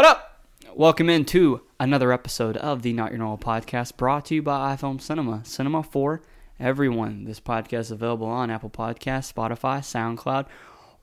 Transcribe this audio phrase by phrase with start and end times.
[0.00, 0.46] What up?
[0.74, 4.98] Welcome into another episode of the Not Your Normal Podcast brought to you by iFilm
[4.98, 5.44] Cinema.
[5.44, 6.22] Cinema for
[6.58, 7.24] everyone.
[7.24, 10.46] This podcast is available on Apple Podcasts, Spotify, SoundCloud,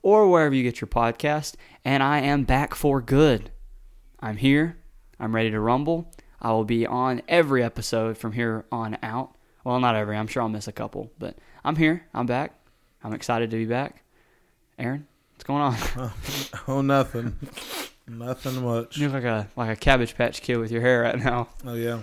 [0.02, 1.54] or wherever you get your podcast.
[1.86, 3.52] And I am back for good.
[4.20, 4.80] I'm here.
[5.20, 6.12] I'm ready to rumble.
[6.42, 9.36] I will be on every episode from here on out.
[9.64, 10.18] Well, not every.
[10.18, 12.08] I'm sure I'll miss a couple, but I'm here.
[12.16, 12.60] I'm back.
[13.04, 14.02] I'm excited to be back.
[14.80, 16.12] Aaron, what's going on?
[16.68, 17.36] Oh, nothing.
[18.08, 18.98] nothing much.
[18.98, 21.50] You look like a like a cabbage patch kid with your hair right now.
[21.66, 22.00] Oh, yeah.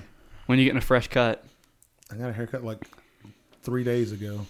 [0.46, 1.44] When you getting a fresh cut,
[2.12, 2.84] I got a haircut like
[3.62, 4.46] three days ago.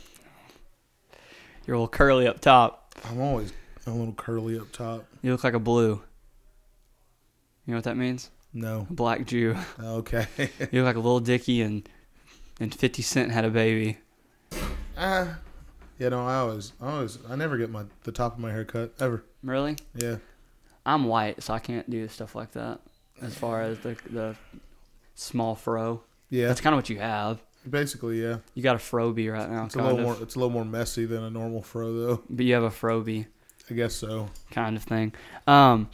[1.66, 2.94] you're a little curly up top.
[3.08, 3.52] I'm always
[3.86, 5.04] a little curly up top.
[5.22, 6.02] You look like a blue.
[7.66, 8.30] You know what that means?
[8.52, 8.86] No.
[8.90, 9.56] A black Jew.
[9.82, 10.26] Okay.
[10.72, 11.88] You look like a Lil Dicky and
[12.60, 13.98] and Fifty Cent had a baby.
[14.96, 15.38] ah.
[15.96, 18.64] You know, I always, I always, I never get my the top of my hair
[18.64, 19.22] cut ever.
[19.44, 19.76] Really?
[19.94, 20.16] Yeah.
[20.86, 22.80] I'm white, so I can't do stuff like that.
[23.22, 24.36] As far as the the
[25.14, 26.48] small fro, Yeah.
[26.48, 27.40] that's kind of what you have.
[27.68, 28.38] Basically, yeah.
[28.54, 30.64] You got a froby right now, It's a little of, more, it's a little more
[30.66, 32.22] messy than a normal fro, though.
[32.28, 33.26] but you have a froby.
[33.70, 34.28] I guess so.
[34.50, 35.14] kind of thing.
[35.46, 35.88] Um,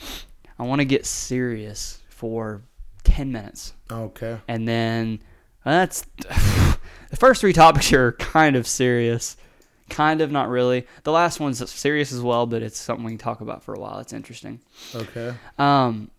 [0.59, 2.63] I want to get serious for
[3.05, 4.39] ten minutes, Okay.
[4.49, 5.23] and then
[5.65, 6.03] uh, that's
[7.11, 9.37] the first three topics are kind of serious,
[9.91, 10.87] kind of not really.
[11.03, 13.79] The last one's serious as well, but it's something we can talk about for a
[13.79, 13.99] while.
[13.99, 14.61] It's interesting.
[14.95, 15.35] Okay.
[15.59, 16.11] Um,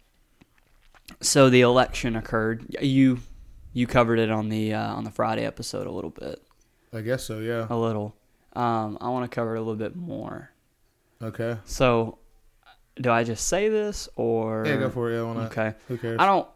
[1.21, 2.75] so the election occurred.
[2.81, 3.19] You
[3.73, 6.41] you covered it on the uh, on the Friday episode a little bit,
[6.93, 7.39] I guess so.
[7.39, 7.67] Yeah.
[7.69, 8.15] a little.
[8.53, 10.51] Um, I want to cover it a little bit more.
[11.23, 11.57] Okay.
[11.63, 12.17] So,
[12.99, 15.15] do I just say this or Yeah, go for it.
[15.15, 15.23] Yeah.
[15.23, 15.45] Why?
[15.45, 15.73] Okay.
[15.87, 16.17] Who cares?
[16.19, 16.47] I don't.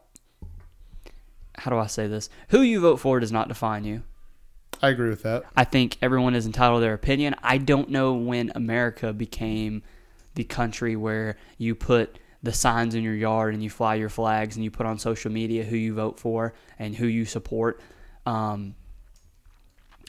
[1.58, 2.30] How do I say this?
[2.50, 4.04] Who you vote for does not define you.
[4.82, 5.44] I agree with that.
[5.56, 7.36] I think everyone is entitled to their opinion.
[7.42, 9.84] I don't know when America became
[10.36, 14.56] the country where you put the signs in your yard and you fly your flags
[14.56, 17.82] and you put on social media who you vote for and who you support.
[18.26, 18.76] Um,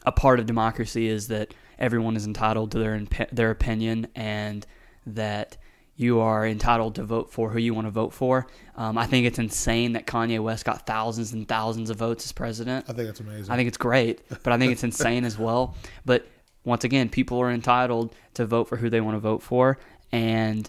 [0.04, 3.00] a part of democracy is that everyone is entitled to their
[3.32, 4.66] their opinion and
[5.06, 5.56] that
[5.96, 8.46] you are entitled to vote for who you want to vote for.
[8.76, 12.32] Um, I think it's insane that Kanye West got thousands and thousands of votes as
[12.32, 12.84] president.
[12.88, 13.50] I think that's amazing.
[13.50, 15.74] I think it's great, but I think it's insane as well.
[16.04, 16.26] But
[16.64, 19.78] once again, people are entitled to vote for who they want to vote for.
[20.12, 20.68] And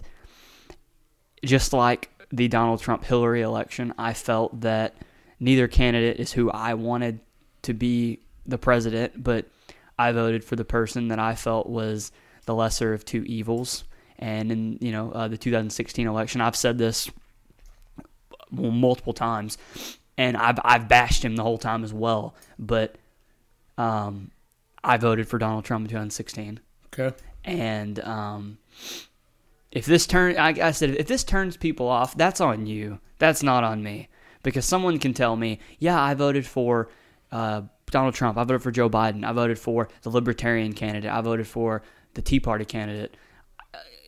[1.44, 4.96] just like the Donald Trump Hillary election, I felt that
[5.38, 7.20] neither candidate is who I wanted
[7.62, 9.46] to be the president, but
[9.98, 12.12] I voted for the person that I felt was
[12.46, 13.84] the lesser of two evils.
[14.18, 17.10] And in you know uh, the 2016 election, I've said this
[18.50, 19.58] multiple times,
[20.16, 22.34] and I've I've bashed him the whole time as well.
[22.58, 22.96] But
[23.76, 24.32] um,
[24.82, 26.60] I voted for Donald Trump in 2016,
[26.92, 27.16] okay.
[27.44, 28.58] and um,
[29.70, 33.00] if this turn, I, I said, if this turns people off, that's on you.
[33.18, 34.08] That's not on me,
[34.42, 36.88] because someone can tell me, yeah, I voted for
[37.30, 38.38] uh, Donald Trump.
[38.38, 39.24] I voted for Joe Biden.
[39.24, 41.10] I voted for the Libertarian candidate.
[41.10, 41.82] I voted for
[42.14, 43.16] the Tea Party candidate.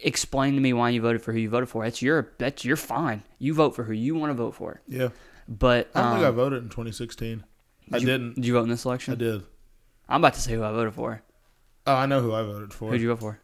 [0.02, 1.84] Explain to me why you voted for who you voted for.
[1.84, 3.22] That's your that's you're fine.
[3.38, 4.80] You vote for who you want to vote for.
[4.88, 5.08] Yeah.
[5.48, 7.44] But I don't think I um, voted in 2016.
[7.92, 8.34] I you- didn't.
[8.36, 9.12] Did you vote in this election?
[9.12, 9.42] I did.
[10.08, 11.22] I'm about to say who I voted for.
[11.86, 12.90] Oh, I know who I voted for.
[12.90, 13.40] Who'd you vote for?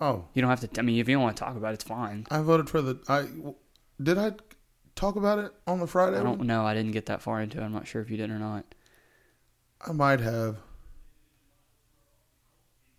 [0.00, 0.80] oh, You don't have to.
[0.80, 2.26] I mean, if you don't want to talk about it, it's fine.
[2.30, 2.98] I voted for the.
[3.08, 3.26] I
[4.02, 4.32] did I
[4.94, 6.18] talk about it on the Friday.
[6.18, 6.64] I don't know.
[6.64, 7.64] I didn't get that far into it.
[7.64, 8.64] I'm not sure if you did or not.
[9.86, 10.56] I might have.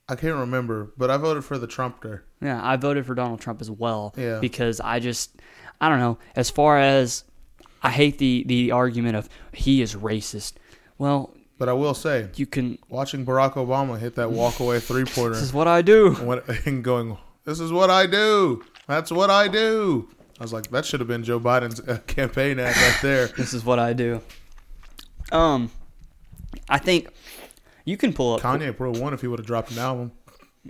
[0.09, 2.21] I can't remember, but I voted for the Trumpster.
[2.41, 4.13] Yeah, I voted for Donald Trump as well.
[4.17, 4.39] Yeah.
[4.39, 5.39] Because I just,
[5.79, 6.17] I don't know.
[6.35, 7.23] As far as,
[7.83, 10.53] I hate the the argument of he is racist.
[10.97, 12.77] Well, But I will say, you can.
[12.89, 16.15] watching Barack Obama hit that walkaway three pointer This is what I do.
[16.65, 18.63] and going, "This is what I do.
[18.87, 20.09] That's what I do."
[20.39, 23.27] I was like, that should have been Joe Biden's uh, campaign ad right there.
[23.37, 24.21] This is what I do.
[25.33, 25.69] Um,
[26.69, 27.09] I think
[27.85, 28.41] you can pull up.
[28.41, 30.11] Kanye pro one if he would have dropped an album.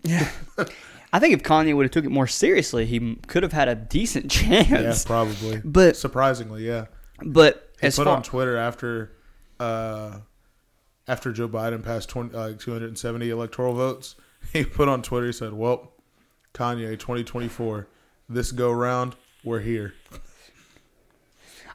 [0.03, 0.29] Yeah.
[1.11, 3.75] I think if Kanye would have took it more seriously, he could have had a
[3.75, 5.03] decent Yeah, chance.
[5.05, 5.61] probably.
[5.65, 6.85] But Surprisingly, yeah.
[7.23, 9.11] but He as put far on Twitter after
[9.59, 10.19] uh,
[11.07, 14.15] after Joe Biden passed 20, uh, 270 electoral votes.
[14.53, 15.25] He put on Twitter.
[15.27, 15.91] He said, "Well,
[16.53, 17.87] Kanye, 2024,
[18.29, 19.93] this go round, we're here."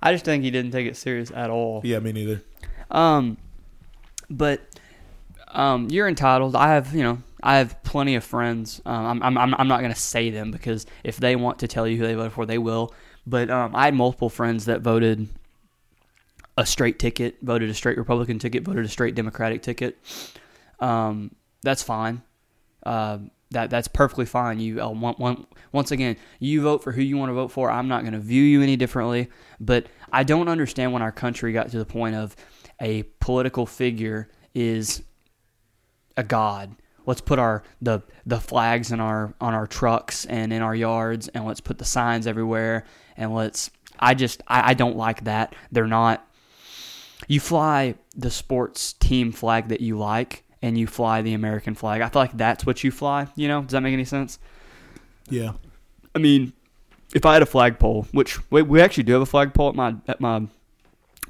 [0.02, 1.82] I just think he didn't take it serious at all.
[1.84, 2.42] Yeah, me neither.
[2.90, 3.36] Um,
[4.30, 4.60] but
[5.54, 6.56] um, you're entitled.
[6.56, 8.82] I have, you know, I have plenty of friends.
[8.84, 11.86] Um, I'm, I'm, I'm not going to say them because if they want to tell
[11.86, 12.92] you who they voted for, they will.
[13.26, 15.28] But um, I had multiple friends that voted
[16.56, 19.98] a straight ticket, voted a straight Republican ticket, voted a straight Democratic ticket.
[20.80, 22.22] Um, that's fine.
[22.84, 23.18] Uh,
[23.50, 24.58] that that's perfectly fine.
[24.60, 27.70] You uh, one, one, once again, you vote for who you want to vote for.
[27.70, 29.30] I'm not going to view you any differently,
[29.60, 32.36] but I don't understand when our country got to the point of
[32.80, 35.02] a political figure is
[36.16, 36.74] a god.
[37.06, 41.28] Let's put our the the flags in our on our trucks and in our yards,
[41.28, 42.84] and let's put the signs everywhere,
[43.16, 43.70] and let's.
[43.98, 45.54] I just I, I don't like that.
[45.70, 46.26] They're not.
[47.28, 52.00] You fly the sports team flag that you like, and you fly the American flag.
[52.00, 53.28] I feel like that's what you fly.
[53.36, 54.38] You know, does that make any sense?
[55.28, 55.52] Yeah.
[56.14, 56.52] I mean,
[57.14, 59.94] if I had a flagpole, which we, we actually do have a flagpole at my
[60.08, 60.46] at my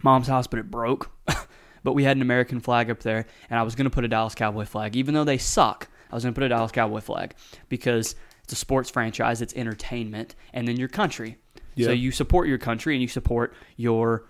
[0.02, 1.10] mom's house, but it broke.
[1.84, 4.08] but we had an American flag up there, and I was going to put a
[4.08, 5.88] Dallas Cowboy flag, even though they suck.
[6.10, 7.34] I was going to put a Dallas Cowboy flag
[7.68, 11.38] because it's a sports franchise, it's entertainment, and then your country.
[11.76, 11.86] Yeah.
[11.86, 14.26] So you support your country and you support your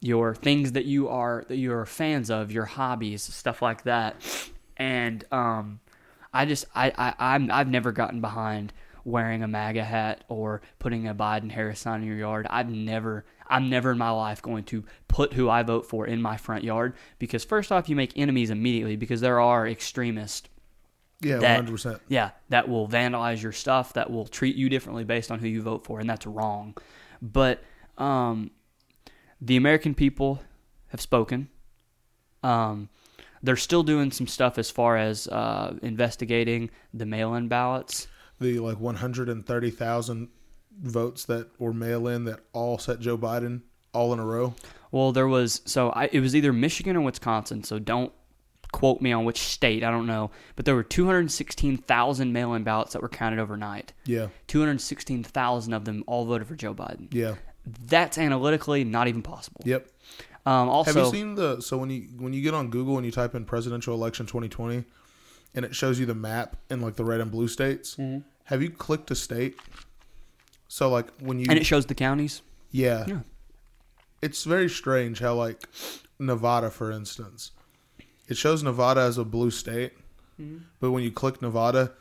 [0.00, 4.16] your things that you are that you are fans of, your hobbies, stuff like that.
[4.76, 5.80] And um,
[6.32, 8.72] I just I, I I'm I've never gotten behind
[9.04, 12.46] wearing a MAGA hat or putting a Biden Harris sign in your yard.
[12.50, 16.22] I've never I'm never in my life going to put who I vote for in
[16.22, 20.48] my front yard because first off you make enemies immediately because there are extremists
[21.20, 21.70] Yeah, That- 100.
[21.72, 25.48] percent yeah, that will vandalize your stuff, that will treat you differently based on who
[25.48, 26.76] you vote for, and that's wrong.
[27.20, 27.62] But
[27.98, 28.50] um,
[29.40, 30.42] the American people
[30.88, 31.48] have spoken.
[32.42, 32.88] Um,
[33.42, 38.06] they're still doing some stuff as far as uh, investigating the mail-in ballots.
[38.42, 40.28] The like 130,000
[40.80, 43.62] votes that were mail in that all set Joe Biden
[43.92, 44.54] all in a row.
[44.90, 47.64] Well, there was so I, it was either Michigan or Wisconsin.
[47.64, 48.12] So don't
[48.72, 49.84] quote me on which state.
[49.84, 53.92] I don't know, but there were 216,000 mail-in ballots that were counted overnight.
[54.04, 54.28] Yeah.
[54.48, 57.12] 216,000 of them all voted for Joe Biden.
[57.12, 57.36] Yeah.
[57.86, 59.60] That's analytically not even possible.
[59.64, 59.88] Yep.
[60.44, 63.06] Um, also, Have you seen the so when you when you get on Google and
[63.06, 64.84] you type in presidential election 2020
[65.54, 67.94] and it shows you the map in like the red and blue states?
[67.94, 68.26] Mm-hmm.
[68.44, 69.56] Have you clicked a state?
[70.68, 72.42] So like when you and it shows the counties.
[72.70, 73.04] yeah.
[73.06, 73.20] Yeah.
[74.22, 75.62] It's very strange how like
[76.18, 77.50] Nevada for instance.
[78.28, 79.92] It shows Nevada as a blue state,
[80.40, 80.58] Mm-hmm.
[80.80, 81.92] but when you click Nevada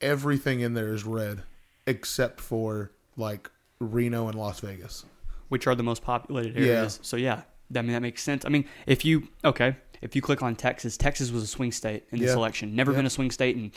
[0.00, 1.42] everything in there is red
[1.86, 5.04] except for like Reno and Las Vegas.
[5.48, 6.98] which are the most populated areas.
[7.00, 7.06] Yeah.
[7.06, 7.42] So yeah,
[7.76, 8.44] I mean that makes sense.
[8.44, 12.04] I mean, if you okay, if you click on Texas, Texas was a swing state
[12.12, 12.36] in this Yeah.
[12.36, 12.74] election.
[12.74, 12.96] Never Yeah.
[12.98, 13.72] been a swing state in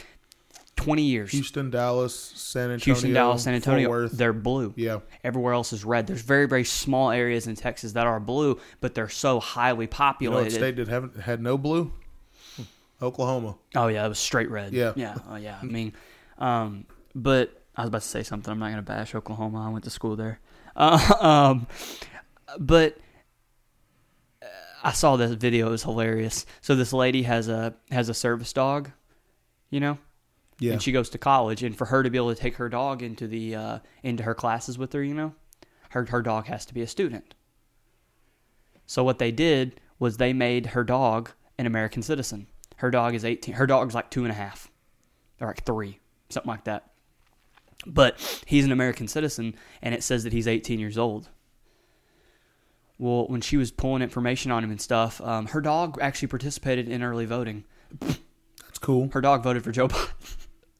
[0.77, 1.31] 20 years.
[1.31, 4.11] Houston, Dallas, San Antonio, Houston, Dallas, San Fort Antonio, Worth.
[4.13, 4.73] they're blue.
[4.77, 4.99] Yeah.
[5.23, 6.07] Everywhere else is red.
[6.07, 9.79] There's very, very small areas in Texas that are blue, but they're so highly You
[9.79, 10.51] know what populated.
[10.51, 11.91] state that haven't had no blue?
[13.01, 13.57] Oklahoma.
[13.75, 14.73] Oh yeah, it was straight red.
[14.73, 14.93] Yeah.
[14.95, 15.59] yeah, oh yeah.
[15.61, 15.93] I mean,
[16.39, 18.51] um, but I was about to say something.
[18.51, 19.67] I'm not gonna bash Oklahoma.
[19.67, 20.39] I went to school there.
[20.79, 21.67] Uh, um,
[22.59, 22.99] but
[24.43, 24.45] uh,
[24.83, 25.67] I saw this video.
[25.67, 26.45] It was hilarious.
[26.61, 28.91] So this lady has a has a service dog,
[29.71, 29.97] you know,
[30.59, 30.73] Yeah.
[30.73, 31.63] and she goes to college.
[31.63, 34.33] And for her to be able to take her dog into the uh, into her
[34.33, 35.33] classes with her, you know,
[35.89, 37.35] her her dog has to be a student.
[38.85, 42.47] So what they did was they made her dog an American citizen.
[42.77, 43.55] Her dog is 18.
[43.55, 44.69] Her dog's like two and a half,
[45.41, 45.99] or like three,
[46.29, 46.91] something like that.
[47.85, 51.29] But he's an American citizen, and it says that he's 18 years old.
[52.99, 56.87] Well, when she was pulling information on him and stuff, um, her dog actually participated
[56.87, 57.63] in early voting.
[57.99, 59.09] That's cool.
[59.13, 60.09] Her dog voted for Joe Biden.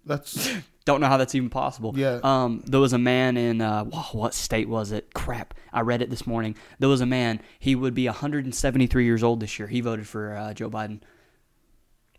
[0.08, 0.54] That's
[0.86, 1.94] Don't know how that's even possible.
[1.98, 2.20] Yeah.
[2.24, 5.14] Um, there was a man in uh, wha- what state was it?
[5.14, 6.56] Crap, I read it this morning.
[6.80, 7.42] There was a man.
[7.60, 9.68] He would be 173 years old this year.
[9.68, 11.02] He voted for uh, Joe Biden.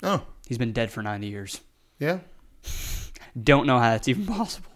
[0.03, 1.61] oh He's been dead for 90 years.
[1.99, 2.19] yeah.
[3.41, 4.71] Don't know how that's even possible.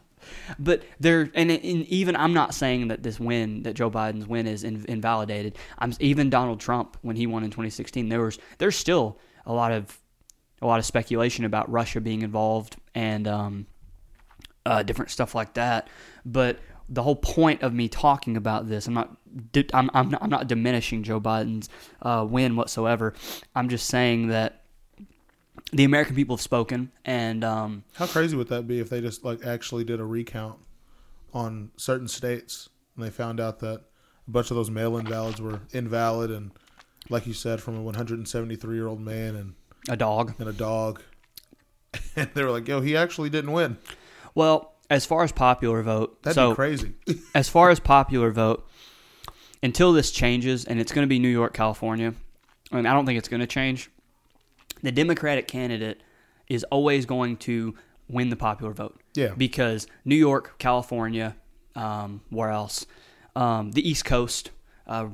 [0.58, 4.46] But there, and, and even I'm not saying that this win, that Joe Biden's win,
[4.46, 5.58] is in, invalidated.
[5.78, 8.08] I'm even Donald Trump when he won in 2016.
[8.08, 9.98] There was there's still a lot of
[10.60, 13.66] a lot of speculation about Russia being involved and um,
[14.66, 15.88] uh, different stuff like that.
[16.24, 16.58] But
[16.88, 19.16] the whole point of me talking about this, I'm not,
[19.72, 21.68] I'm, I'm not, I'm not diminishing Joe Biden's
[22.02, 23.14] uh, win whatsoever.
[23.54, 24.62] I'm just saying that
[25.72, 29.24] the American people have spoken, and um, How crazy would that be if they just
[29.24, 30.58] like actually did a recount
[31.32, 33.82] on certain states and they found out that
[34.28, 36.50] a bunch of those mail-in ballots were invalid and,
[37.08, 39.54] like you said, from a 173 year old man and
[39.88, 40.34] a dog.
[40.38, 41.00] and a dog,
[42.16, 43.76] and they were like, "Yo, he actually didn't win."
[44.34, 46.94] Well, as far as popular vote, That'd so be crazy.
[47.34, 48.66] as far as popular vote,
[49.62, 52.14] until this changes, and it's going to be New York, California,
[52.70, 53.90] and I don't think it's going to change.
[54.82, 56.02] The Democratic candidate
[56.48, 57.74] is always going to
[58.08, 59.00] win the popular vote.
[59.14, 59.34] Yeah.
[59.36, 61.36] Because New York, California,
[61.76, 62.84] um, where else?
[63.36, 64.50] Um, the East Coast,
[64.86, 65.06] uh,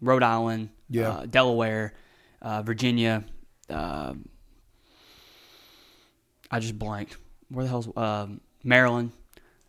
[0.00, 1.10] Rhode Island, Yeah.
[1.10, 1.92] uh, Delaware,
[2.40, 3.24] uh, Virginia.
[6.50, 7.16] I just blanked.
[7.48, 9.12] Where the hell's um, Maryland?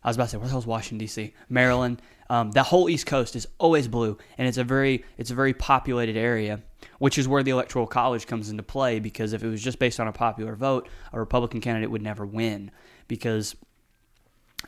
[0.04, 1.32] I was about to say where the hell's Washington D.C.
[1.48, 2.02] Maryland.
[2.28, 5.54] Um, the whole East Coast is always blue, and it's a very it's a very
[5.54, 6.60] populated area,
[6.98, 8.98] which is where the electoral college comes into play.
[8.98, 12.26] Because if it was just based on a popular vote, a Republican candidate would never
[12.26, 12.70] win
[13.06, 13.54] because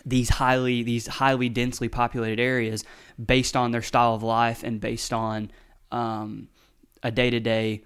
[0.04, 2.84] these highly these highly densely populated areas,
[3.24, 5.50] based on their style of life and based on
[5.90, 6.48] um,
[7.02, 7.82] a day to day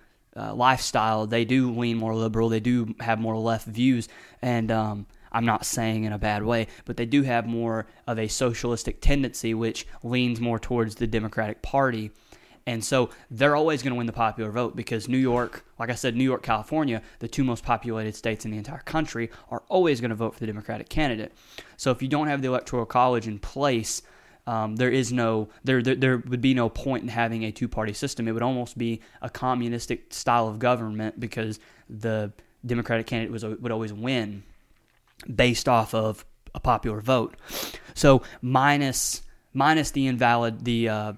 [0.55, 2.49] lifestyle, they do lean more liberal.
[2.49, 4.09] They do have more left views,
[4.43, 8.19] and um, I'm not saying in a bad way, but they do have more of
[8.19, 12.11] a socialistic tendency, which leans more towards the Democratic Party.
[12.67, 15.95] And so they're always going to win the popular vote because New York, like I
[15.95, 20.03] said, New York, California, the two most populated states in the entire country, are always
[20.03, 21.33] going to vote for the Democratic candidate.
[21.79, 24.03] So if you don't have the Electoral College in place,
[24.49, 27.69] um, there is no there, there there would be no point in having a two
[27.69, 28.27] party system.
[28.27, 32.33] It would almost be a communistic style of government because the
[32.65, 34.45] Democratic candidate was would always win
[35.33, 36.25] based off of
[36.55, 37.37] a popular vote.
[37.93, 39.21] So minus
[39.53, 41.13] minus the invalid the uh,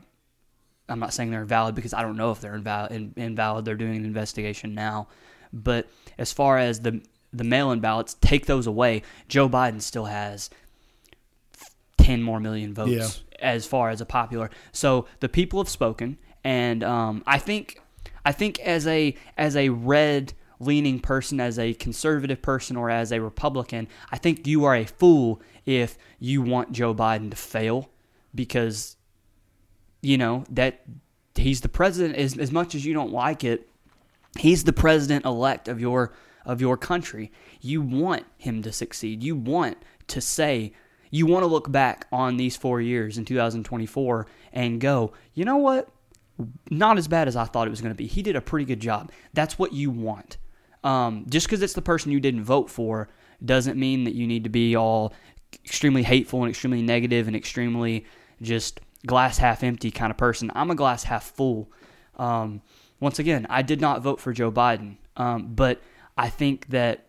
[0.88, 3.12] I'm not saying they're invalid because I don't know if they're invalid.
[3.16, 3.64] Invalid.
[3.64, 5.06] They're doing an investigation now,
[5.52, 7.00] but as far as the
[7.32, 9.02] the mail-in ballots, take those away.
[9.28, 10.50] Joe Biden still has
[12.10, 13.54] ten more million votes Yeah.
[13.56, 14.50] as far as a popular.
[14.72, 17.80] So the people have spoken, and um, I think
[18.24, 23.12] I think as a as a red leaning person, as a conservative person, or as
[23.12, 27.88] a Republican, I think you are a fool if you want Joe Biden to fail
[28.34, 28.96] because
[30.02, 30.82] you know that
[31.34, 33.68] he's the president as, as much as you don't like it
[34.38, 36.12] he's the president elect of your
[36.44, 39.76] of your country you want him to succeed you want
[40.06, 40.72] to say
[41.10, 45.56] you want to look back on these 4 years in 2024 and go you know
[45.56, 45.88] what?
[46.70, 48.06] Not as bad as I thought it was going to be.
[48.06, 49.12] He did a pretty good job.
[49.34, 50.38] That's what you want.
[50.82, 53.08] Um, just because it's the person you didn't vote for
[53.44, 55.12] doesn't mean that you need to be all
[55.64, 58.06] extremely hateful and extremely negative and extremely
[58.40, 60.50] just glass half empty kind of person.
[60.54, 61.70] I'm a glass half full.
[62.16, 62.62] Um,
[62.98, 65.80] once again, I did not vote for Joe Biden, um, but
[66.16, 67.06] I think that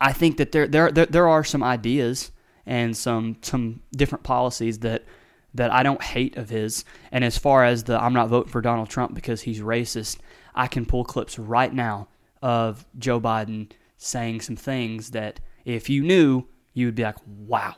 [0.00, 2.32] I think that there, there there there are some ideas
[2.70, 5.04] and some some different policies that
[5.52, 6.84] that I don't hate of his.
[7.10, 10.18] And as far as the I'm not voting for Donald Trump because he's racist,
[10.54, 12.06] I can pull clips right now
[12.40, 17.74] of Joe Biden saying some things that if you knew, you would be like, wow.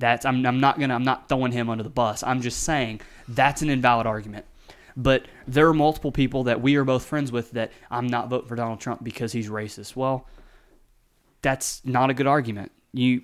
[0.00, 2.24] That's I'm, I'm not gonna I'm not throwing him under the bus.
[2.24, 4.44] I'm just saying that's an invalid argument.
[4.96, 8.48] But there are multiple people that we are both friends with that I'm not voting
[8.48, 9.94] for Donald Trump because he's racist.
[9.94, 10.26] Well,
[11.42, 12.72] that's not a good argument.
[12.92, 13.22] You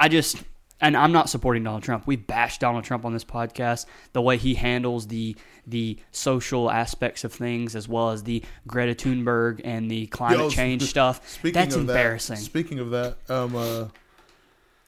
[0.00, 0.42] I just
[0.80, 2.06] and I'm not supporting Donald Trump.
[2.06, 3.84] We bashed Donald Trump on this podcast.
[4.14, 8.94] The way he handles the the social aspects of things, as well as the Greta
[8.94, 11.28] Thunberg and the climate Yo, change stuff.
[11.28, 12.36] Speaking That's of embarrassing.
[12.36, 13.88] That, speaking of that, um, uh,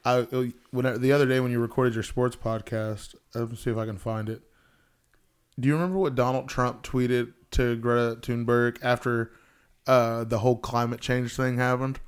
[0.04, 3.76] I when the other day when you recorded your sports podcast, let me see if
[3.76, 4.42] I can find it.
[5.60, 9.32] Do you remember what Donald Trump tweeted to Greta Thunberg after
[9.86, 12.00] uh, the whole climate change thing happened?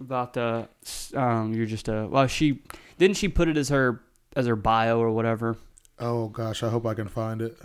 [0.00, 0.68] About the
[1.14, 2.62] um you're just a well she
[2.98, 4.00] didn't she put it as her
[4.36, 5.56] as her bio or whatever?
[5.98, 7.56] Oh gosh, I hope I can find it.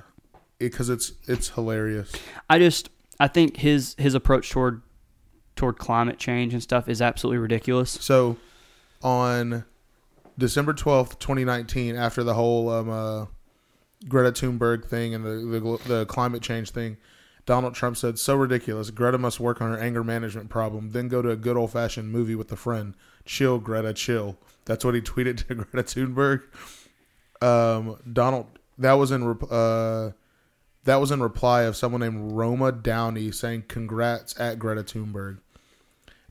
[0.59, 2.11] Because it's it's hilarious.
[2.49, 2.89] i just
[3.19, 4.81] i think his his approach toward
[5.55, 7.91] toward climate change and stuff is absolutely ridiculous.
[7.91, 8.37] So,
[9.01, 9.65] on
[10.37, 13.25] December twelfth, twenty nineteen, after the whole um, uh,
[14.07, 16.97] Greta Thunberg thing and the, the the climate change thing,
[17.45, 18.89] Donald Trump said, "So ridiculous.
[18.89, 20.91] Greta must work on her anger management problem.
[20.91, 22.95] Then go to a good old fashioned movie with a friend.
[23.25, 26.41] Chill, Greta, chill." That's what he tweeted to Greta Thunberg.
[27.41, 28.47] Um, Donald,
[28.77, 30.11] that was in uh,
[30.85, 35.39] that was in reply of someone named Roma Downey saying, "Congrats at Greta Thunberg."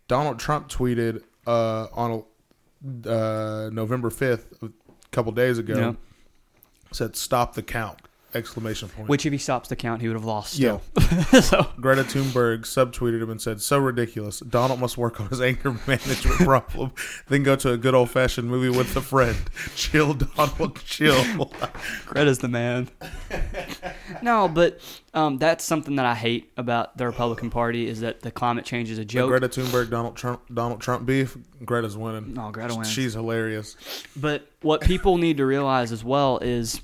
[0.08, 2.24] Donald Trump tweeted uh, on
[3.06, 4.70] uh, November fifth, a
[5.12, 5.92] couple days ago, Yeah.
[6.92, 8.00] said "Stop the count!"
[8.34, 9.08] Exclamation point.
[9.08, 10.78] which if he stops the count he would have lost Yeah.
[11.40, 14.40] so Greta Thunberg subtweeted him and said, "So ridiculous.
[14.40, 16.92] Donald must work on his anger management problem.
[17.28, 19.36] then go to a good old fashioned movie with a friend.
[19.76, 20.80] Chill, Donald.
[20.84, 21.52] Chill."
[22.06, 22.88] greta's the man
[24.22, 24.80] no but
[25.14, 28.90] um that's something that i hate about the republican party is that the climate change
[28.90, 31.36] is a The joke Greta Thunberg, Donald Trump, Donald Trump beef.
[31.64, 32.34] Greta's winning.
[32.34, 33.76] no greta wins She's hilarious.
[34.16, 36.80] But what people need to realize as well is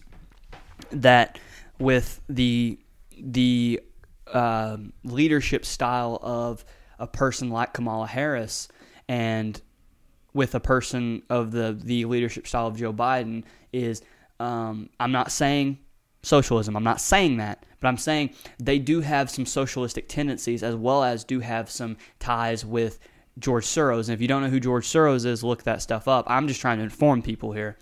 [0.90, 1.38] that
[1.78, 2.78] with the
[3.18, 3.80] the
[4.26, 6.64] uh, leadership style of
[6.98, 8.68] a person like Kamala Harris
[9.08, 9.60] and
[10.32, 14.02] with a person of the the leadership style of Joe Biden is
[14.38, 15.78] um, I'm not saying
[16.22, 16.76] socialism.
[16.76, 21.02] I'm not saying that, but I'm saying they do have some socialistic tendencies as well
[21.02, 22.98] as do have some ties with
[23.38, 24.08] George Soros.
[24.08, 26.26] And if you don't know who George Soros is, look that stuff up.
[26.28, 27.76] I'm just trying to inform people here.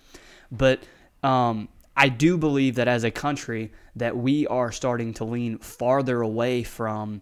[0.51, 0.81] But
[1.21, 6.21] um, I do believe that as a country that we are starting to lean farther
[6.21, 7.21] away from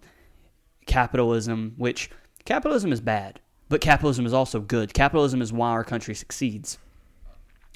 [0.85, 2.11] capitalism, which
[2.45, 4.93] capitalism is bad, but capitalism is also good.
[4.93, 6.77] Capitalism is why our country succeeds.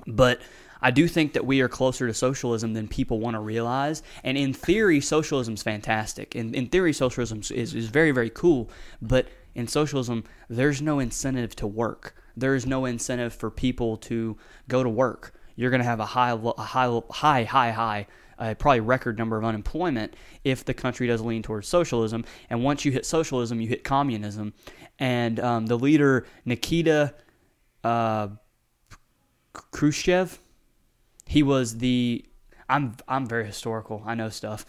[0.06, 0.42] But
[0.80, 4.04] I do think that we are closer to socialism than people want to realize.
[4.24, 6.36] And in theory, socialism is fantastic.
[6.36, 8.70] In, in theory, socialism is, is very, very cool.
[9.02, 12.16] But in socialism, there's no incentive to work.
[12.38, 15.34] There is no incentive for people to go to work.
[15.62, 18.08] You're going to have a high, a high, high, high, high,
[18.40, 22.26] uh, probably record number of unemployment if the country does lean towards socialism.
[22.50, 24.54] And once you hit socialism, you hit communism.
[24.98, 27.14] And um, the leader Nikita
[27.84, 28.30] uh,
[29.54, 30.42] Khrushchev,
[31.28, 32.26] he was the
[32.68, 34.02] I'm I'm very historical.
[34.04, 34.66] I know stuff.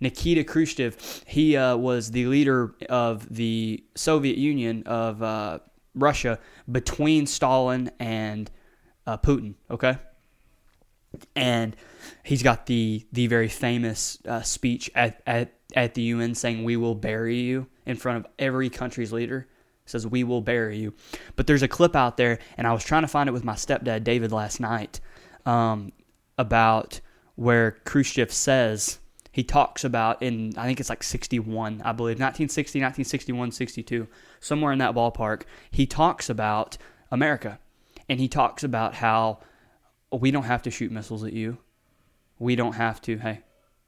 [0.00, 5.60] Nikita Khrushchev, he uh, was the leader of the Soviet Union of uh,
[5.94, 6.38] Russia
[6.70, 8.50] between Stalin and
[9.06, 9.54] uh, Putin.
[9.70, 9.96] Okay,
[11.34, 11.76] and
[12.22, 16.76] he's got the the very famous uh, speech at, at at the UN saying, "We
[16.76, 19.48] will bury you" in front of every country's leader.
[19.84, 20.94] says, "We will bury you."
[21.36, 23.54] But there's a clip out there, and I was trying to find it with my
[23.54, 25.00] stepdad David last night
[25.44, 25.92] um,
[26.38, 27.00] about
[27.34, 28.98] where Khrushchev says
[29.36, 34.08] he talks about in I think it's like 61, I believe 1960, 1961, 62,
[34.40, 35.42] somewhere in that ballpark.
[35.70, 36.78] He talks about
[37.10, 37.58] America,
[38.08, 39.40] and he talks about how
[40.12, 41.58] we don't have to shoot missiles at you.
[42.38, 43.18] We don't have to.
[43.18, 43.40] Hey,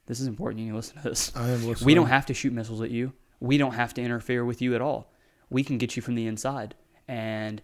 [0.05, 0.59] this is important.
[0.59, 1.31] You need to listen to this.
[1.35, 1.85] I am listening.
[1.85, 3.13] We don't have to shoot missiles at you.
[3.39, 5.13] We don't have to interfere with you at all.
[5.49, 6.75] We can get you from the inside.
[7.07, 7.61] And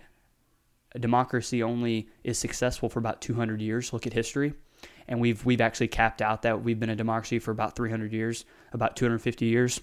[1.00, 3.91] democracy only is successful for about 200 years.
[3.91, 4.53] Look at history.
[5.07, 8.45] And we've we've actually capped out that we've been a democracy for about 300 years,
[8.74, 9.81] about 250 years.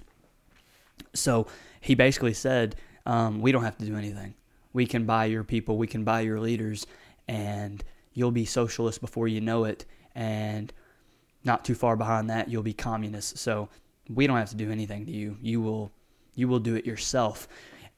[1.15, 1.47] So
[1.81, 2.77] he basically said,
[3.07, 4.35] um, we don't have to do anything.
[4.73, 6.87] We can buy your people, we can buy your leaders,
[7.29, 9.85] and you'll be socialist before you know it.
[10.15, 10.73] And
[11.45, 13.39] not too far behind that, you'll be communist.
[13.39, 13.69] So
[14.09, 15.37] we don't have to do anything to you.
[15.41, 15.93] You will
[16.35, 17.47] you will do it yourself.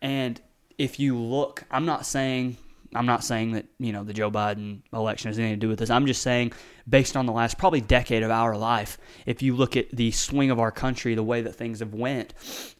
[0.02, 0.40] And
[0.76, 2.56] if you look, I'm not saying
[2.94, 5.80] I'm not saying that you know the Joe Biden election has anything to do with
[5.80, 5.90] this.
[5.90, 6.52] I'm just saying,
[6.88, 10.50] based on the last probably decade of our life, if you look at the swing
[10.50, 12.34] of our country, the way that things have went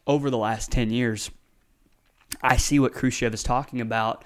[0.06, 1.30] over the last ten years,
[2.42, 4.24] I see what Khrushchev is talking about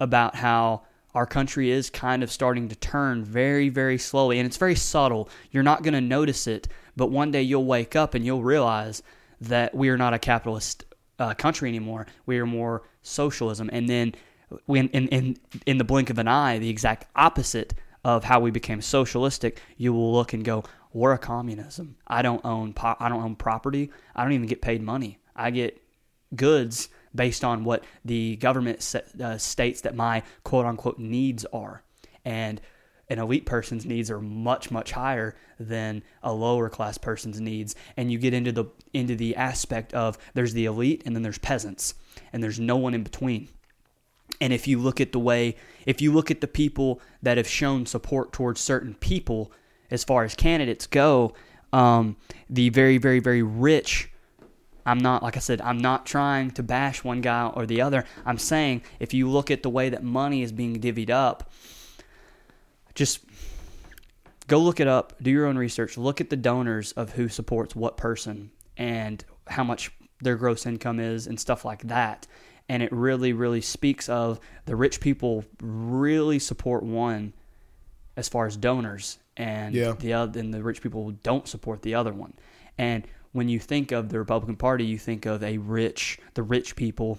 [0.00, 0.82] about how
[1.18, 5.28] our country is kind of starting to turn very, very slowly, and it's very subtle.
[5.50, 9.02] You're not going to notice it, but one day you'll wake up and you'll realize
[9.40, 10.84] that we are not a capitalist
[11.18, 12.06] uh, country anymore.
[12.26, 14.14] We are more socialism, and then
[14.66, 18.52] when in, in in the blink of an eye, the exact opposite of how we
[18.52, 21.96] became socialistic, you will look and go, "We're a communism.
[22.06, 23.90] I don't own po- I don't own property.
[24.14, 25.18] I don't even get paid money.
[25.34, 25.82] I get
[26.36, 31.82] goods based on what the government uh, states that my quote unquote needs are,
[32.24, 32.60] and."
[33.10, 38.12] an elite person's needs are much much higher than a lower class person's needs and
[38.12, 41.94] you get into the into the aspect of there's the elite and then there's peasants
[42.34, 43.48] and there's no one in between
[44.40, 47.48] and if you look at the way, if you look at the people that have
[47.48, 49.52] shown support towards certain people,
[49.90, 51.34] as far as candidates go,
[51.72, 52.16] um,
[52.48, 54.07] the very, very, very rich.
[54.88, 58.04] I'm not, like I said, I'm not trying to bash one guy or the other.
[58.24, 61.50] I'm saying if you look at the way that money is being divvied up,
[62.94, 63.20] just
[64.46, 67.76] go look it up, do your own research, look at the donors of who supports
[67.76, 72.26] what person and how much their gross income is and stuff like that
[72.68, 77.32] and it really really speaks of the rich people really support one
[78.16, 79.92] as far as donors and Yeah.
[79.92, 82.34] the other and the rich people don't support the other one
[82.76, 86.76] and when you think of the Republican Party you think of a rich the rich
[86.76, 87.18] people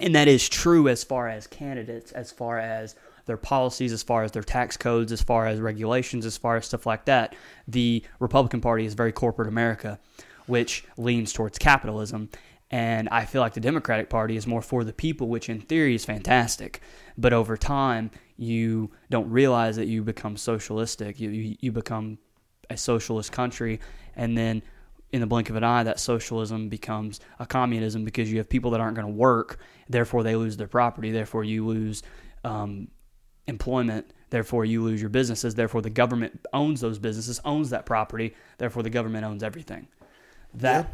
[0.00, 4.22] and that is true as far as candidates as far as their policies as far
[4.22, 7.34] as their tax codes as far as regulations as far as stuff like that
[7.68, 9.98] the Republican Party is very corporate America
[10.46, 12.28] which leans towards capitalism
[12.70, 15.94] and I feel like the Democratic Party is more for the people, which in theory
[15.94, 16.80] is fantastic.
[17.16, 21.20] But over time, you don't realize that you become socialistic.
[21.20, 22.18] You, you, you become
[22.70, 23.78] a socialist country.
[24.16, 24.62] And then
[25.14, 28.72] in the blink of an eye, that socialism becomes a communism because you have people
[28.72, 29.60] that aren't going to work.
[29.88, 31.12] Therefore, they lose their property.
[31.12, 32.02] Therefore, you lose
[32.42, 32.88] um,
[33.46, 34.10] employment.
[34.30, 35.54] Therefore, you lose your businesses.
[35.54, 38.34] Therefore, the government owns those businesses, owns that property.
[38.58, 39.86] Therefore, the government owns everything.
[40.54, 40.92] That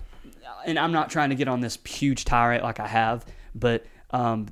[0.66, 4.48] and I'm not trying to get on this huge tirade like I have, but um,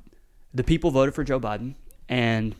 [0.51, 1.75] the people voted for Joe Biden,
[2.07, 2.55] and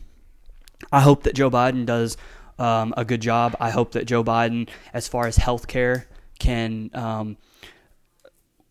[0.92, 2.16] I hope that Joe Biden does
[2.60, 3.56] um, a good job.
[3.58, 6.06] I hope that Joe Biden, as far as health care,
[6.40, 7.36] can um,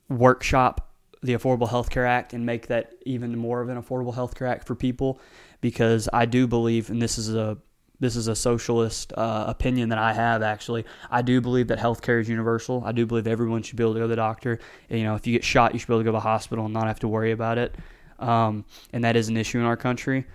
[0.10, 0.89] workshop
[1.21, 4.47] the Affordable Health Care Act and make that even more of an affordable health care
[4.47, 5.19] act for people
[5.62, 7.58] because I do believe, and this is a
[8.01, 10.86] this is a socialist uh, opinion that I have actually.
[11.12, 12.82] I do believe that healthcare is universal.
[12.86, 14.60] I do believe everyone should be able to go to the doctor.
[14.89, 16.63] You know, if you get shot, you should be able to go to the hospital
[16.63, 17.75] and not have to worry about it.
[18.17, 20.25] Um, and that is an issue in our country.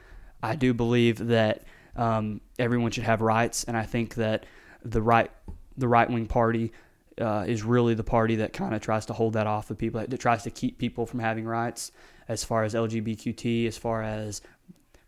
[0.43, 1.65] I do believe that
[1.97, 4.45] um, everyone should have rights, and I think that
[4.85, 5.31] the right
[5.77, 6.73] the right wing party
[7.21, 10.05] uh, is really the party that kind of tries to hold that off of people,
[10.05, 11.93] that tries to keep people from having rights
[12.29, 14.41] as far as LGBTQ, as far as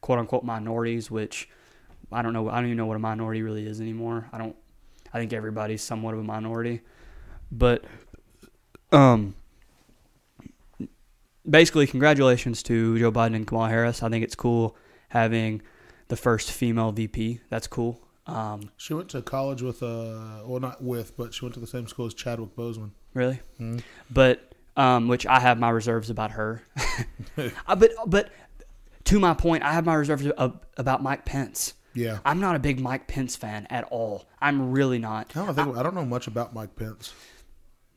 [0.00, 1.48] quote unquote minorities, which
[2.12, 2.48] I don't know.
[2.48, 4.28] I don't even know what a minority really is anymore.
[4.32, 4.56] I don't.
[5.12, 6.82] I think everybody's somewhat of a minority,
[7.50, 7.84] but
[8.92, 9.34] um,
[11.48, 14.02] basically, congratulations to Joe Biden and Kamala Harris.
[14.02, 14.76] I think it's cool
[15.08, 15.62] having
[16.08, 17.40] the first female VP.
[17.48, 18.00] That's cool.
[18.26, 21.66] Um, She went to college with uh well not with, but she went to the
[21.66, 22.90] same school as Chadwick Boseman.
[23.14, 23.82] really, Mhm.
[24.10, 26.62] but um, which I have my reserves about her.
[27.66, 28.30] Uh, but but
[29.04, 30.26] to my point, I have my reserves
[30.76, 31.74] about Mike Pence.
[31.94, 32.18] Yeah.
[32.24, 34.26] I'm not a big Mike Pence fan at all.
[34.40, 35.36] I'm really not.
[35.36, 37.12] I don't think I don't know much about Mike Pence.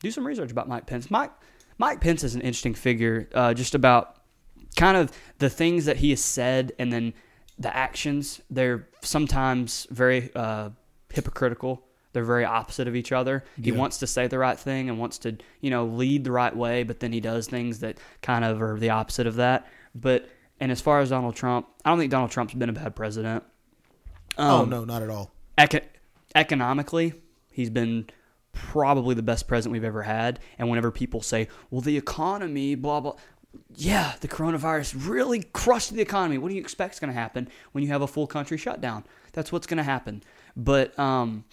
[0.02, 1.10] do some research about Mike Pence.
[1.10, 1.32] Mike
[1.78, 4.18] Mike Pence is an interesting figure, uh, just about
[4.76, 7.14] kind of the things that he has said and then
[7.58, 8.42] the actions.
[8.50, 10.70] They're sometimes very uh,
[11.14, 11.84] hypocritical.
[12.14, 13.44] They're very opposite of each other.
[13.62, 13.78] He Yeah.
[13.78, 16.84] wants to say the right thing and wants to, you know, lead the right way,
[16.84, 19.68] but then he does things that kind of are the opposite of that.
[19.94, 20.28] But
[20.60, 23.44] and as far as Donald Trump, I don't think Donald Trump's been a bad president.
[24.38, 25.32] oh Um, no, not at all.
[25.58, 25.80] eco-
[26.36, 27.14] economically,
[27.52, 28.08] he's been
[28.52, 30.40] probably the best president we've ever had.
[30.58, 33.16] And whenever people say, well, the economy, blah, blah,
[33.76, 36.38] yeah, the coronavirus really crushed the economy.
[36.38, 39.04] What do you expect is going to happen when you have a full country shutdown?
[39.34, 40.24] That's what's going to happen.
[40.56, 41.46] But, um,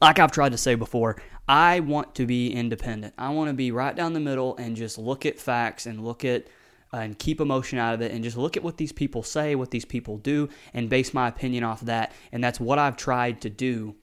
[0.00, 3.14] like I've tried to say before, I want to be independent.
[3.18, 6.24] I want to be right down the middle and just look at facts and look
[6.24, 6.46] at
[6.92, 9.54] uh, and keep emotion out of it and just look at what these people say,
[9.54, 12.12] what these people do, and base my opinion off that.
[12.32, 13.94] And that's what I've tried to do.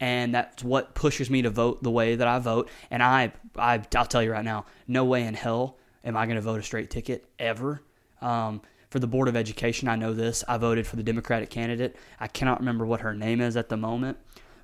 [0.00, 2.68] And that's what pushes me to vote the way that I vote.
[2.90, 6.36] And I, I I'll tell you right now, no way in hell am I going
[6.36, 7.82] to vote a straight ticket ever.
[8.20, 10.42] Um, for the Board of Education, I know this.
[10.48, 11.96] I voted for the Democratic candidate.
[12.18, 14.16] I cannot remember what her name is at the moment,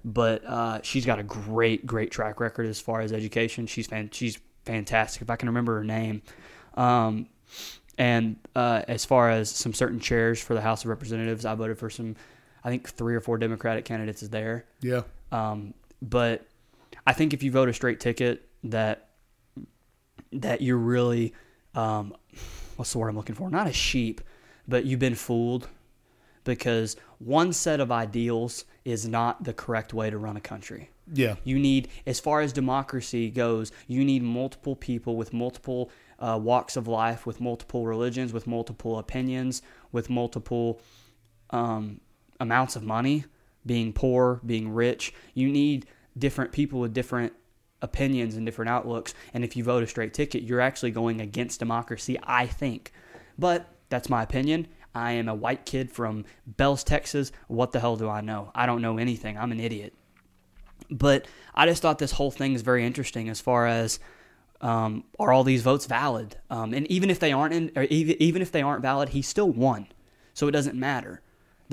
[0.04, 3.66] but uh, she's got a great, great track record as far as education.
[3.66, 5.20] She's fan- she's fantastic.
[5.20, 6.22] If I can remember her name,
[6.74, 7.26] um,
[7.98, 11.78] and uh, as far as some certain chairs for the House of Representatives, I voted
[11.78, 12.16] for some.
[12.64, 14.64] I think three or four Democratic candidates is there.
[14.80, 15.02] Yeah.
[15.30, 16.46] Um, but
[17.06, 19.10] I think if you vote a straight ticket, that
[20.32, 21.34] that you're really
[21.74, 22.14] um,
[22.76, 23.50] what's the word I'm looking for?
[23.50, 24.20] Not a sheep,
[24.66, 25.68] but you've been fooled
[26.44, 30.90] because one set of ideals is not the correct way to run a country.
[31.12, 31.36] Yeah.
[31.44, 36.76] You need, as far as democracy goes, you need multiple people with multiple uh, walks
[36.76, 40.80] of life, with multiple religions, with multiple opinions, with multiple
[41.50, 42.00] um,
[42.40, 43.24] amounts of money,
[43.66, 45.12] being poor, being rich.
[45.34, 47.32] You need different people with different
[47.82, 49.14] opinions and different outlooks.
[49.32, 52.92] And if you vote a straight ticket, you're actually going against democracy, I think.
[53.38, 54.68] But that's my opinion.
[54.94, 57.32] I am a white kid from Bells, Texas.
[57.48, 58.52] What the hell do I know?
[58.54, 59.36] I don't know anything.
[59.36, 59.92] I'm an idiot.
[60.90, 63.98] But I just thought this whole thing is very interesting as far as
[64.60, 66.36] um, are all these votes valid?
[66.48, 69.50] Um, and even if they aren't, in, even, even if they aren't valid, he still
[69.50, 69.88] won,
[70.32, 71.20] so it doesn't matter.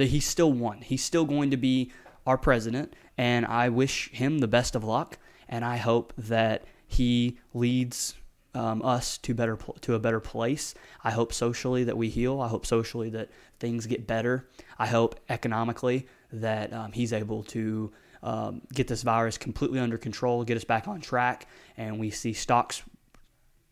[0.01, 0.81] That he still won.
[0.81, 1.91] He's still going to be
[2.25, 5.19] our president, and I wish him the best of luck.
[5.47, 8.15] And I hope that he leads
[8.55, 10.73] um, us to better to a better place.
[11.03, 12.41] I hope socially that we heal.
[12.41, 14.47] I hope socially that things get better.
[14.79, 17.91] I hope economically that um, he's able to
[18.23, 22.33] um, get this virus completely under control, get us back on track, and we see
[22.33, 22.81] stocks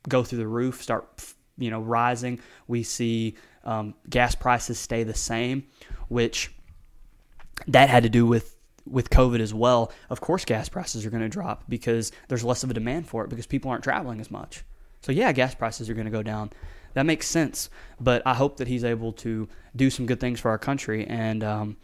[0.08, 2.40] go through the roof, start you know rising.
[2.68, 3.34] We see
[3.70, 5.68] um, gas prices stay the same,
[6.08, 6.52] which
[7.68, 8.56] that had to do with
[8.90, 9.92] with COVID as well.
[10.10, 13.24] Of course, gas prices are going to drop because there's less of a demand for
[13.24, 14.64] it because people aren't traveling as much.
[15.02, 16.52] So yeah, gas prices are going to go down.
[16.96, 17.70] That makes sense.
[18.00, 21.44] But I hope that he's able to do some good things for our country, and
[21.44, 21.78] um,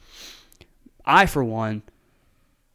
[1.06, 1.84] I, for one,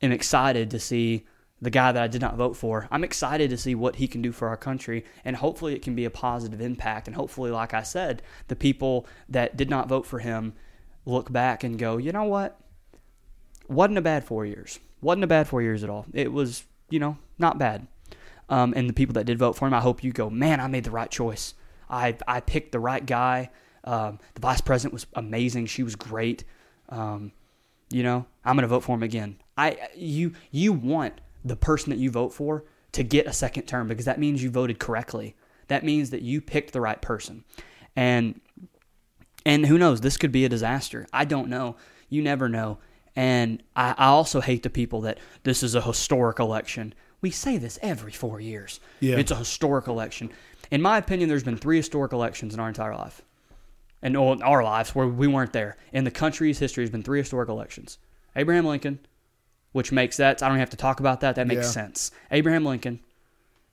[0.01, 1.27] am excited to see
[1.63, 2.89] the guy that I did not vote for.
[2.91, 5.95] I'm excited to see what he can do for our country, and hopefully it can
[5.95, 7.07] be a positive impact.
[7.07, 10.55] And hopefully, like I said, the people that did not vote for him
[11.05, 12.59] look back and go, you know what?
[13.69, 14.81] Wasn't a bad four years.
[15.01, 16.07] Wasn't a bad four years at all.
[16.13, 17.87] It was, you know, not bad.
[18.49, 20.67] Um, and the people that did vote for him, I hope you go, man, I
[20.67, 21.55] made the right choice.
[21.89, 23.51] I I picked the right guy.
[23.85, 25.67] Um, the vice president was amazing.
[25.67, 26.45] She was great.
[26.89, 27.33] Um,
[27.91, 29.37] you know, I'm going to vote for him again.
[29.57, 33.89] I you you want the person that you vote for to get a second term
[33.89, 35.37] because that means you voted correctly.
[35.69, 37.45] That means that you picked the right person.
[37.97, 38.41] And
[39.47, 41.07] and who knows, this could be a disaster.
[41.13, 41.77] I don't know.
[42.09, 42.79] You never know.
[43.17, 46.95] And I, I also hate the people that this is a historic election.
[47.21, 48.81] We say this every four years.
[49.01, 49.17] Yeah.
[49.17, 50.31] It's a historic election.
[50.71, 53.23] In my opinion, there's been three historic elections in our entire life.
[54.03, 55.77] And in our lives where we weren't there.
[55.93, 57.99] In the country's history has been three historic elections.
[58.37, 59.01] Abraham Lincoln,
[59.73, 61.37] which makes that I don't have to talk about that.
[61.37, 61.71] That makes Yeah.
[61.71, 62.11] sense.
[62.31, 63.01] Abraham Lincoln,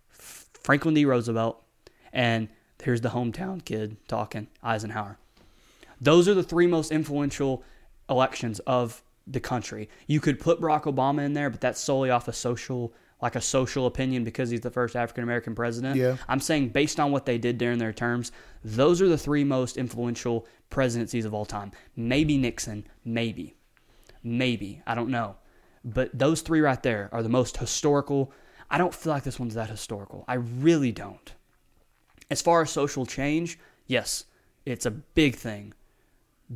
[0.10, 1.05] Franklin D.
[1.05, 1.63] Roosevelt,
[2.13, 2.49] and
[2.81, 5.17] here's the hometown kid talking, Eisenhower.
[5.99, 7.63] Those are the three most influential
[8.10, 9.89] elections of the country.
[10.05, 13.41] You could put Barack Obama in there, but that's solely off a social like a
[13.41, 15.95] social opinion because he's the first African American president.
[15.95, 16.17] Yeah.
[16.27, 18.31] I'm saying based on what they did during their terms,
[18.63, 21.71] those are the three most influential presidencies of all time.
[21.95, 23.55] Maybe Nixon, maybe.
[24.23, 24.83] Maybe.
[24.86, 25.36] I don't know.
[25.84, 28.32] But those three right there are the most historical.
[28.70, 30.26] I don't feel like this one's that historical.
[30.28, 31.34] I really don't.
[32.30, 34.26] As far as social change, yes,
[34.66, 35.74] it's a big thing.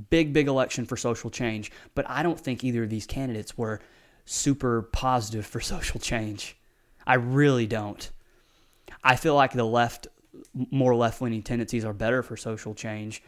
[0.10, 1.72] Big, big election for social change.
[1.96, 3.80] But I don't think either of these candidates were
[4.26, 6.58] super positive for social change.
[7.06, 8.10] I really don't.
[9.04, 10.08] I feel like the left,
[10.54, 13.24] more left leaning tendencies are better for social change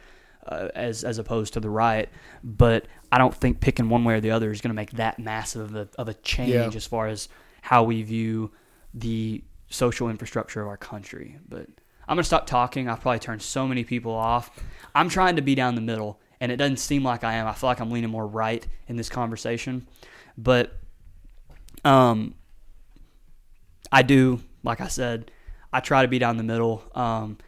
[0.46, 2.08] uh, as, as opposed to the right.
[2.42, 5.18] But I don't think picking one way or the other is going to make that
[5.18, 6.70] massive of a, of a change Yeah.
[6.74, 7.28] as far as
[7.62, 8.50] how we view
[8.92, 11.38] the social infrastructure of our country.
[11.48, 11.66] But
[12.06, 12.88] I'm going to stop talking.
[12.88, 14.50] I've probably turned so many people off.
[14.94, 17.46] I'm trying to be down the middle, and it doesn't seem like I am.
[17.46, 19.86] I feel like I'm leaning more right in this conversation.
[20.36, 20.76] But
[21.84, 22.34] um,
[23.90, 25.30] I do, like I said,
[25.72, 26.82] I try to be down the middle.
[26.94, 27.38] Um,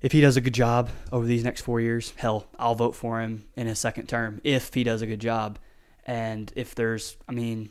[0.00, 3.20] if he does a good job over these next four years, hell, I'll vote for
[3.20, 5.58] him in his second term if he does a good job.
[6.04, 7.70] And if there's, I mean,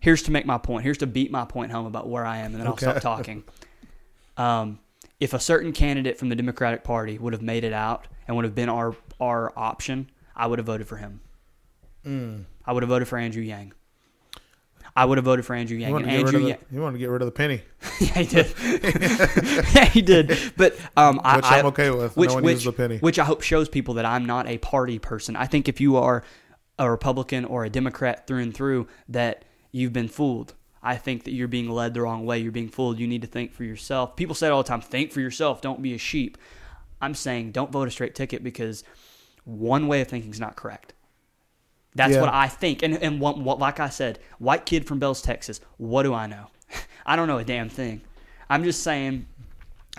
[0.00, 0.84] here's to make my point.
[0.84, 3.44] Here's to beat my point home about where I am, and then I'll stop talking.
[4.36, 4.78] Um,
[5.20, 8.44] if a certain candidate from the Democratic Party would have made it out and would
[8.44, 11.20] have been our our option, I would have voted for him.
[12.04, 12.44] Mm.
[12.66, 13.72] I would have voted for Andrew Yang.
[14.96, 15.96] I would have voted for Andrew You Yang.
[15.96, 17.62] And to get rid Andrew the, you want to get rid of the penny,
[18.00, 18.54] yeah, he did.
[19.74, 20.38] yeah, he did.
[20.56, 22.16] But um, which I, I'm okay with.
[22.16, 22.98] which no one which, uses the penny.
[22.98, 25.34] which I hope shows people that I'm not a party person.
[25.34, 26.22] I think if you are
[26.78, 30.54] a Republican or a Democrat through and through, that you've been fooled.
[30.80, 32.38] I think that you're being led the wrong way.
[32.38, 32.98] You're being fooled.
[32.98, 34.16] You need to think for yourself.
[34.16, 35.60] People say it all the time, think for yourself.
[35.60, 36.36] Don't be a sheep.
[37.00, 38.84] I'm saying don't vote a straight ticket because
[39.44, 40.92] one way of thinking is not correct.
[41.94, 42.20] That's Yeah.
[42.22, 42.82] what I think.
[42.82, 45.60] And and what, what, like I said, white kid from Bells, Texas.
[45.76, 46.46] What do I know?
[47.06, 48.00] I don't know a damn thing.
[48.50, 49.26] I'm just saying,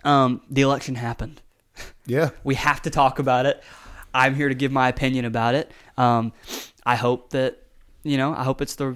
[0.03, 1.41] um, the election happened.
[2.05, 3.61] yeah, We have to talk about it.
[4.13, 5.71] I'm here to give my opinion about it.
[5.97, 6.31] Um,
[6.85, 7.61] I hope that
[8.03, 8.33] you know.
[8.33, 8.95] I hope it's the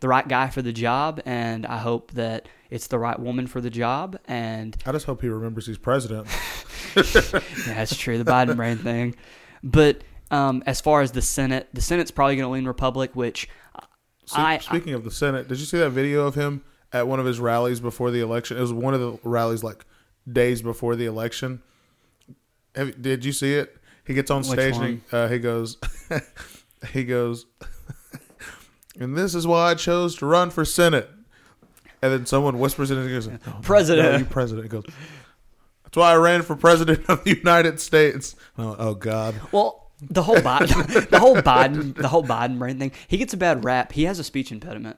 [0.00, 3.60] the right guy for the job, and I hope that it's the right woman for
[3.60, 4.18] the job.
[4.26, 6.26] And I just hope he remembers he's president.
[6.96, 7.02] yeah,
[7.66, 8.18] that's true.
[8.18, 9.14] The Biden brain thing.
[9.62, 10.02] But
[10.34, 13.48] um, as far as the Senate, the Senate's probably going to lean Republic, which
[14.26, 17.20] Se- I- Speaking of the Senate, did you see that video of him at one
[17.20, 18.56] of his rallies before the election?
[18.56, 19.84] It was one of the rallies like
[20.30, 21.62] days before the election.
[22.74, 23.76] Have, did you see it?
[24.04, 25.78] He gets on stage and he, uh, he goes,
[26.92, 27.46] he goes,
[28.98, 31.08] and this is why I chose to run for Senate.
[32.02, 34.66] And then someone whispers in and goes, "No, no, President." no, you president.
[34.66, 34.84] He goes,
[35.84, 38.36] that's why I ran for president of the United States.
[38.58, 39.40] Oh, oh God.
[39.52, 42.92] well, the whole Biden, the whole Biden, the whole Biden brain thing.
[43.08, 43.92] He gets a bad rap.
[43.92, 44.96] He has a speech impediment.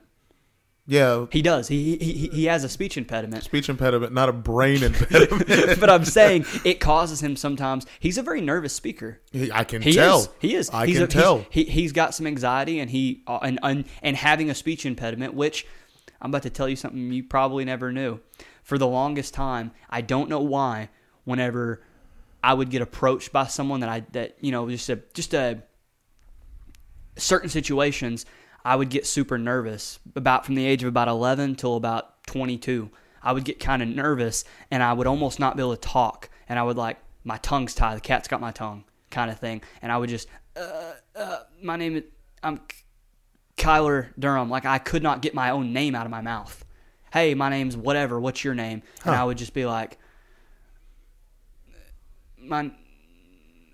[0.89, 1.67] Yeah, He does.
[1.67, 3.43] He he he- has a speech impediment.
[3.43, 5.79] speech impediment, not a brain impediment.
[5.81, 7.85] but I'm saying it causes him sometimes.
[7.99, 9.19] He's a very nervous speaker.
[9.33, 10.19] He- I can He tell.
[10.19, 10.29] is.
[10.39, 10.69] He is.
[10.69, 11.37] I he's can a, tell.
[11.49, 14.85] He's, he he's got some anxiety and he uh, and, and and having a speech
[14.85, 15.67] impediment, which
[16.21, 18.21] I'm about to tell you something you probably never knew.
[18.63, 20.87] For the longest time, I don't know why.
[21.25, 21.83] Whenever
[22.43, 25.63] I would get approached by someone that I that you know just a just a
[27.17, 28.25] certain situations,
[28.63, 29.99] I would get super nervous.
[30.15, 32.89] About from the age of about 11 till about 22,
[33.23, 36.29] I would get kind of nervous and I would almost not be able to talk.
[36.47, 37.97] And I would like my tongue's tied.
[37.97, 39.61] The cat's got my tongue, kind of thing.
[39.81, 42.03] And I would just, uh, uh, my name is
[42.43, 42.61] I'm
[43.57, 44.49] Kyler Durham.
[44.49, 46.63] Like I could not get my own name out of my mouth.
[47.11, 48.19] Hey, my name's whatever.
[48.19, 48.83] What's your name?
[49.03, 49.97] And I would just be like,
[52.49, 52.71] my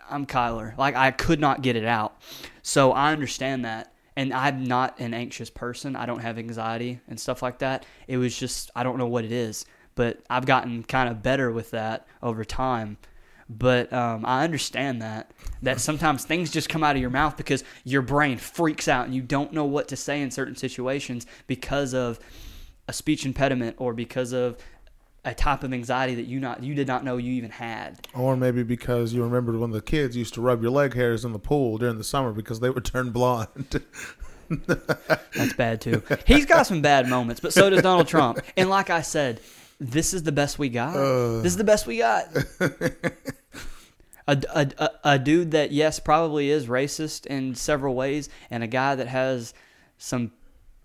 [0.10, 0.78] I'm Kyler.
[0.78, 2.22] Like I could not get it out.
[2.62, 3.94] So I understand that.
[4.16, 5.96] And I'm not an anxious person.
[5.96, 7.86] I don't have anxiety and stuff like that.
[8.08, 9.66] It was just I don't know what it is.
[9.96, 12.98] But I've gotten kind of better with that over time.
[13.50, 15.32] But um, I understand that
[15.62, 19.16] that sometimes things just come out of your mouth because your brain freaks out and
[19.16, 22.20] you don't know what to say in certain situations because of
[22.88, 24.58] a speech impediment or because of
[25.26, 28.08] a type of anxiety that you not you did not know you even had.
[28.14, 31.32] Or maybe because you remembered when the kids used to rub your leg hairs in
[31.32, 33.82] the pool during the summer because they would turn blonde.
[34.68, 36.04] That's bad too.
[36.28, 38.40] He's got some bad moments, but so does Donald Trump.
[38.58, 39.40] And like I said,
[39.80, 40.96] this is the best we got.
[40.96, 41.42] Uh.
[41.42, 42.28] this is the best we got.
[44.26, 48.68] A, a, a, a dude that yes probably is racist in several ways, and a
[48.68, 49.54] guy that has
[49.98, 50.32] some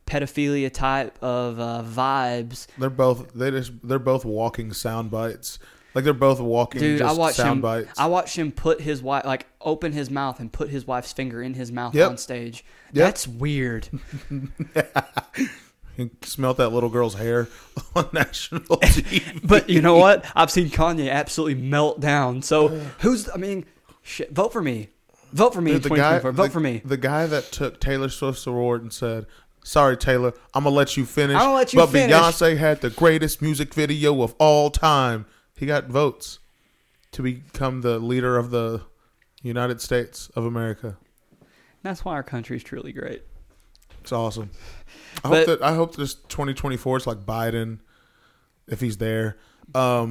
[0.09, 2.67] pedophilia type of uh, vibes.
[2.79, 5.59] they're both they just they're both walking sound bites.
[5.95, 7.61] Like they're both walking Dude, I watched sound him.
[7.63, 7.99] bites.
[7.99, 11.43] I watched him put his wife like open his mouth and put his wife's finger
[11.43, 12.11] in his mouth Yep.
[12.11, 12.65] on stage.
[12.93, 13.05] Yep.
[13.07, 13.89] That's weird.
[15.97, 17.49] You smelt that little girl's hair
[17.97, 19.41] on national TV.
[19.43, 20.25] But you know what?
[20.37, 22.41] I've seen Kanye absolutely melt down.
[22.43, 22.69] So
[23.01, 23.29] who's?
[23.29, 23.65] I mean,
[24.03, 24.31] shit.
[24.31, 24.91] Vote for me.
[25.33, 26.81] Vote for me in Dude, the guy, Vote the, for me.
[26.85, 29.27] The guy that took Taylor Swift's award and said,
[29.69, 32.81] "Sorry, Taylor, I'm gonna let you finish." I'm gonna let you but finish." Beyonce had
[32.81, 35.27] the greatest music video of all time.
[35.57, 36.39] He got votes
[37.13, 38.83] to become the leader of the
[39.43, 40.97] United States of America.
[41.83, 43.23] That's why our country is truly great.
[44.01, 44.51] It's awesome.
[45.23, 47.81] I But- hope that I hope this 2024 is like Biden,
[48.67, 49.37] if he's there.
[49.75, 50.11] Um,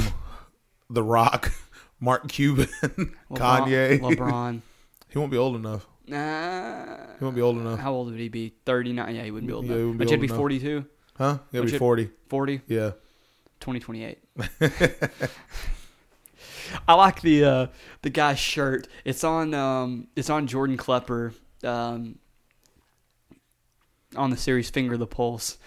[0.90, 1.52] The Rock,
[2.00, 4.00] Mark Cuban, LeBron, Kanye.
[4.00, 4.62] LeBron.
[5.10, 5.88] He won't be old enough.
[6.08, 6.98] Nah.
[7.20, 7.80] He won't be old enough.
[7.80, 8.54] How old would he be?
[8.66, 9.16] 39?
[9.16, 9.80] Yeah, he wouldn't be old Yeah, enough.
[9.80, 10.38] he wouldn't be But he'd old be enough.
[10.38, 10.86] 42,
[11.18, 11.38] Huh?
[11.52, 12.10] He'll be 40.
[12.30, 12.92] 40, Yeah.
[13.60, 14.20] 2028.
[16.88, 17.68] I like the uh,
[18.02, 18.88] the guy's shirt.
[19.06, 22.20] It's on um, it's on Jordan Klepper um,
[24.16, 25.58] on the series Finger the Pulse.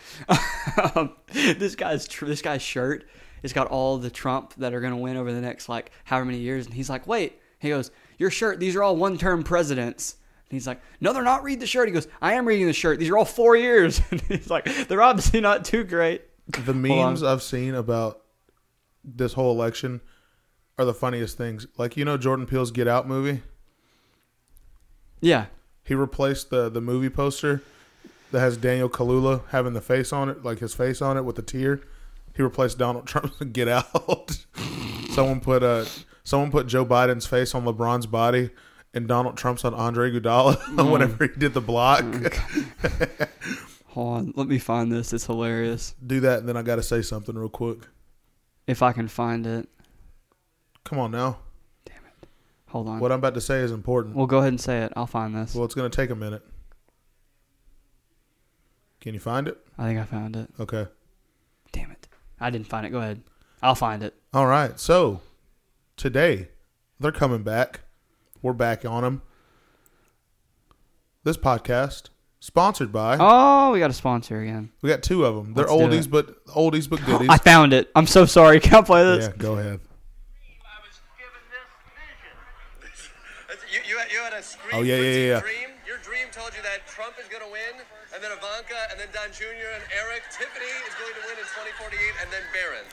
[0.94, 3.08] um, this guy's tr- this guy's shirt.
[3.42, 6.26] It's got all the Trump that are going to win over the next like however
[6.26, 8.60] many years, and he's like, "Wait," he goes, "Your shirt.
[8.60, 10.16] These are all one-term presidents."
[10.50, 11.44] And he's like, "No, they're not.
[11.44, 12.98] Read the shirt." He goes, "I am reading the shirt.
[12.98, 17.22] These are all four years." and he's like, "They're obviously not too great." The memes
[17.22, 18.20] I've seen about
[19.04, 20.00] this whole election
[20.78, 21.66] are the funniest things.
[21.76, 23.42] Like, you know, Jordan Peele's Get Out movie?
[25.20, 25.46] Yeah,
[25.84, 27.62] He replaced the, the movie poster
[28.32, 31.38] that has Daniel Kaluuya having the face on it, like his face on it with
[31.38, 31.82] a tear.
[32.34, 34.46] He replaced Donald Trump's Get Out.
[35.10, 35.84] someone put uh,
[36.24, 38.50] someone put Joe Biden's face on LeBron's body
[38.94, 40.90] and Donald Trump's on Andre Iguodala Mm.
[40.90, 42.04] whenever he did the block.
[43.86, 44.32] hold on.
[44.36, 45.12] Let me find this.
[45.12, 45.94] It's hilarious.
[46.04, 47.78] Do that, and then I got to say something real quick.
[48.66, 49.68] If I can find it.
[50.84, 51.38] Come on now.
[51.84, 52.28] Damn it.
[52.68, 53.00] Hold on.
[53.00, 54.16] What I'm about to say is important.
[54.16, 54.92] Well, go ahead and say it.
[54.96, 55.54] I'll find this.
[55.54, 56.42] Well, it's going to take a minute.
[59.00, 59.58] Can you find it?
[59.78, 60.50] I think I found it.
[60.60, 60.86] Okay.
[61.72, 62.08] Damn it.
[62.38, 62.90] I didn't find it.
[62.90, 63.22] Go ahead.
[63.62, 64.14] I'll find it.
[64.32, 64.78] All right.
[64.78, 65.20] So
[65.96, 66.48] today
[66.98, 67.80] they're coming back.
[68.42, 69.22] We're back on them.
[71.24, 72.08] This podcast
[72.40, 73.18] sponsored by.
[73.20, 74.70] Oh, we got a sponsor again.
[74.80, 75.52] We got two of them.
[75.54, 76.10] They're Let's do oldies, it.
[76.10, 77.28] but oldies but goodies.
[77.28, 77.90] I found it.
[77.94, 78.60] I'm so sorry.
[78.64, 79.26] Can I play this?
[79.26, 79.80] yeah, go ahead.
[80.64, 81.42] I was given
[82.80, 83.08] this
[83.60, 83.68] vision.
[83.72, 85.40] You, you, had, you had a scream Oh, yeah, yeah, frenzied yeah, yeah.
[85.40, 85.68] dream.
[85.86, 89.08] Your dream told you that Trump is going to win, and then Ivanka, and then
[89.12, 89.44] Don Jr.
[89.76, 90.22] and Eric.
[90.32, 91.44] Tiffany is going to win in
[91.76, 92.86] 2048, and then Barron.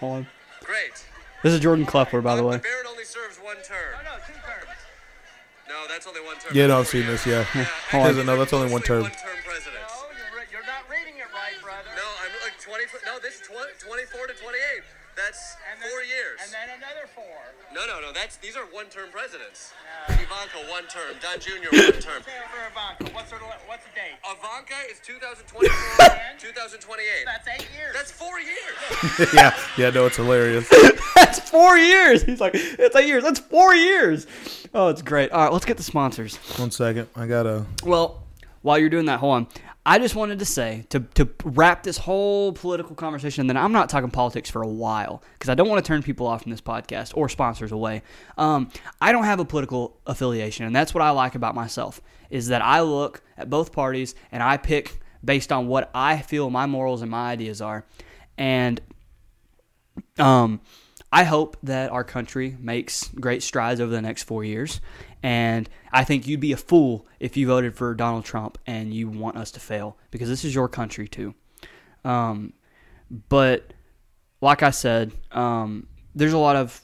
[0.00, 0.26] Hold on.
[0.64, 1.04] Great.
[1.42, 2.56] This is Jordan Klepper, by the way.
[2.56, 3.92] Barron only serves one term.
[4.02, 4.45] No, two terms.
[5.68, 6.54] No, that's only one term.
[6.54, 7.26] Yeah, no, I've seen this.
[7.26, 9.02] Yeah, Yeah, He I- doesn't that's only one term.
[9.02, 9.90] One-term presidents.
[9.90, 11.90] No, you're, re- you're not reading it right, brother.
[11.98, 12.86] No, I'm like 20.
[13.06, 14.82] No, this is 20, 24 to 28.
[15.18, 16.38] That's then- four years.
[16.44, 17.45] And then another four.
[17.76, 18.10] No, no, no.
[18.10, 19.74] That's these are one-term presidents.
[20.08, 21.14] Ivanka, one term.
[21.20, 21.68] Don Jr.
[21.76, 22.22] one term.
[22.24, 23.14] Say for Ivanka.
[23.14, 23.36] What's her?
[23.66, 24.16] What's the date?
[24.24, 25.68] Ivanka is 2024,
[26.38, 27.06] 2028.
[27.26, 27.92] That's eight years.
[27.92, 29.34] That's four years.
[29.34, 29.90] yeah, yeah.
[29.90, 30.66] No, it's hilarious.
[31.14, 32.22] That's four years.
[32.22, 33.22] He's like, it's eight years.
[33.22, 34.26] That's four years.
[34.72, 35.30] Oh, it's great.
[35.32, 36.36] All right, let's get the sponsors.
[36.58, 37.66] One second, I gotta.
[37.84, 38.22] Well,
[38.62, 39.46] while you're doing that, hold on.
[39.88, 43.70] I just wanted to say to to wrap this whole political conversation, and then I'm
[43.70, 46.50] not talking politics for a while because I don't want to turn people off from
[46.50, 48.02] this podcast or sponsors away.
[48.36, 48.68] Um,
[49.00, 52.62] I don't have a political affiliation, and that's what I like about myself is that
[52.62, 57.00] I look at both parties and I pick based on what I feel my morals
[57.00, 57.86] and my ideas are,
[58.36, 58.80] and
[60.18, 60.60] um,
[61.12, 64.80] I hope that our country makes great strides over the next four years.
[65.26, 69.08] And I think you'd be a fool if you voted for Donald Trump and you
[69.08, 71.34] want us to fail because this is your country too.
[72.04, 72.52] Um,
[73.28, 73.72] but
[74.40, 76.80] like I said, um, there's a lot of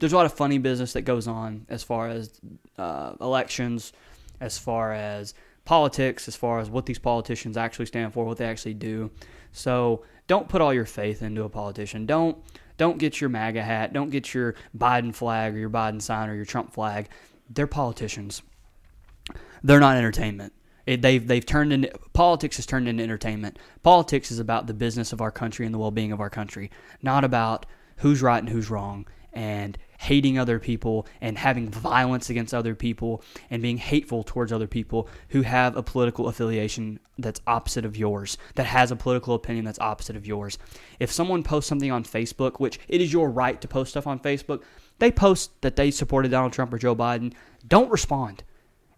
[0.00, 2.40] there's a lot of funny business that goes on as far as
[2.76, 3.92] uh, elections,
[4.40, 8.46] as far as politics, as far as what these politicians actually stand for, what they
[8.46, 9.12] actually do.
[9.52, 12.04] So don't put all your faith into a politician.
[12.04, 12.36] Don't
[12.78, 13.92] don't get your MAGA hat.
[13.92, 17.10] Don't get your Biden flag or your Biden sign or your Trump flag.
[17.50, 18.42] They're politicians.
[19.62, 20.52] They're not entertainment.
[20.86, 23.58] It, they've they've turned into politics has turned into entertainment.
[23.82, 26.70] Politics is about the business of our country and the well being of our country,
[27.02, 27.66] not about
[27.98, 33.22] who's right and who's wrong and hating other people and having violence against other people
[33.50, 38.38] and being hateful towards other people who have a political affiliation that's opposite of yours,
[38.54, 40.58] that has a political opinion that's opposite of yours.
[40.98, 44.18] If someone posts something on Facebook, which it is your right to post stuff on
[44.18, 44.62] Facebook,
[45.00, 47.32] they post that they supported Donald Trump or Joe Biden,
[47.66, 48.44] don't respond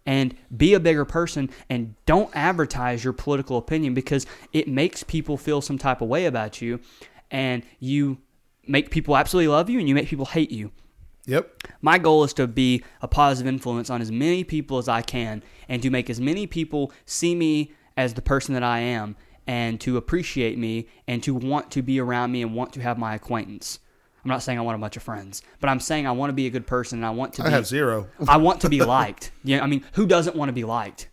[0.05, 5.37] and be a bigger person and don't advertise your political opinion because it makes people
[5.37, 6.79] feel some type of way about you
[7.31, 8.17] and you
[8.67, 10.71] make people absolutely love you and you make people hate you.
[11.25, 11.63] Yep.
[11.81, 15.41] My goal is to be a positive influence on as many people as I can
[15.69, 19.15] and to make as many people see me as the person that I am
[19.47, 22.97] and to appreciate me and to want to be around me and want to have
[22.97, 23.79] my acquaintance.
[24.23, 26.33] I'm not saying I want a bunch of friends, but I'm saying I want to
[26.33, 28.07] be a good person and I want to I be have zero.
[28.27, 29.31] I want to be liked.
[29.43, 31.09] Yeah, I mean, who doesn't want to be liked?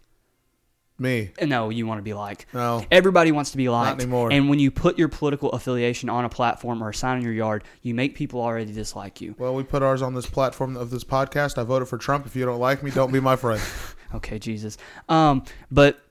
[0.99, 1.33] Me.
[1.43, 2.47] No, you want to be liked.
[2.53, 2.85] No.
[2.91, 3.97] Everybody wants to be liked.
[3.97, 4.31] Not anymore.
[4.31, 7.33] And when you put your political affiliation on a platform or a sign in your
[7.33, 9.35] yard, you make people already dislike you.
[9.39, 11.57] Well, we put ours on this platform of this podcast.
[11.57, 12.27] I voted for Trump.
[12.27, 13.61] If you don't like me, don't be my friend.
[14.13, 14.77] Okay, Jesus.
[15.09, 16.03] Um, but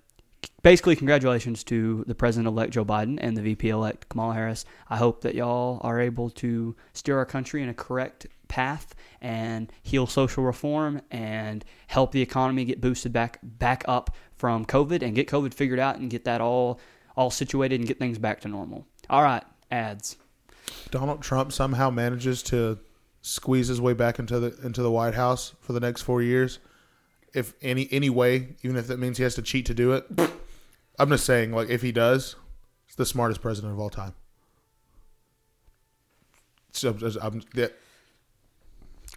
[0.62, 4.66] basically, congratulations to the president-elect Joe Biden and the VP-elect Kamala Harris.
[4.90, 9.72] I hope that y'all are able to steer our country in a correct path and
[9.84, 15.16] heal social reform and help the economy get boosted back back up from COVID and
[15.16, 16.80] get COVID figured out and get that all
[17.16, 18.88] all situated and get things back to normal.
[19.10, 20.18] All right, ads.
[20.92, 22.80] Donald Trump somehow manages to
[23.22, 26.60] squeeze his way back into the into the White House for the next four years,
[27.34, 30.06] if any any way, even if that means he has to cheat to do it.
[30.98, 32.36] I'm just saying, like if he does,
[32.88, 34.14] it's the smartest president of all time.
[36.72, 37.68] So I'm, yeah,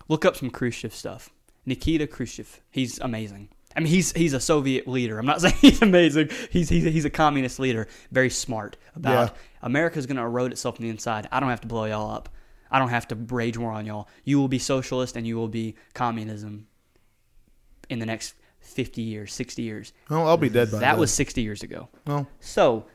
[0.09, 1.31] Look up some Khrushchev stuff.
[1.67, 2.61] Nikita Khrushchev.
[2.71, 3.49] He's amazing.
[3.77, 5.19] I mean, he's he's a Soviet leader.
[5.19, 6.31] I'm not saying he's amazing.
[6.51, 7.89] He's he's, he's a communist leader.
[8.11, 9.39] Very smart about Yeah.
[9.63, 11.29] America's going to erode itself from the inside.
[11.31, 12.29] I don't have to blow y'all up.
[12.71, 14.09] I don't have to rage war on y'all.
[14.25, 16.67] You will be socialist and you will be communism
[17.93, 19.93] in the next 50 years, 60 years.
[20.09, 20.81] well, I'll be dead by then.
[20.81, 21.01] That then.
[21.01, 21.89] was 60 years ago.
[22.07, 22.87] well, So,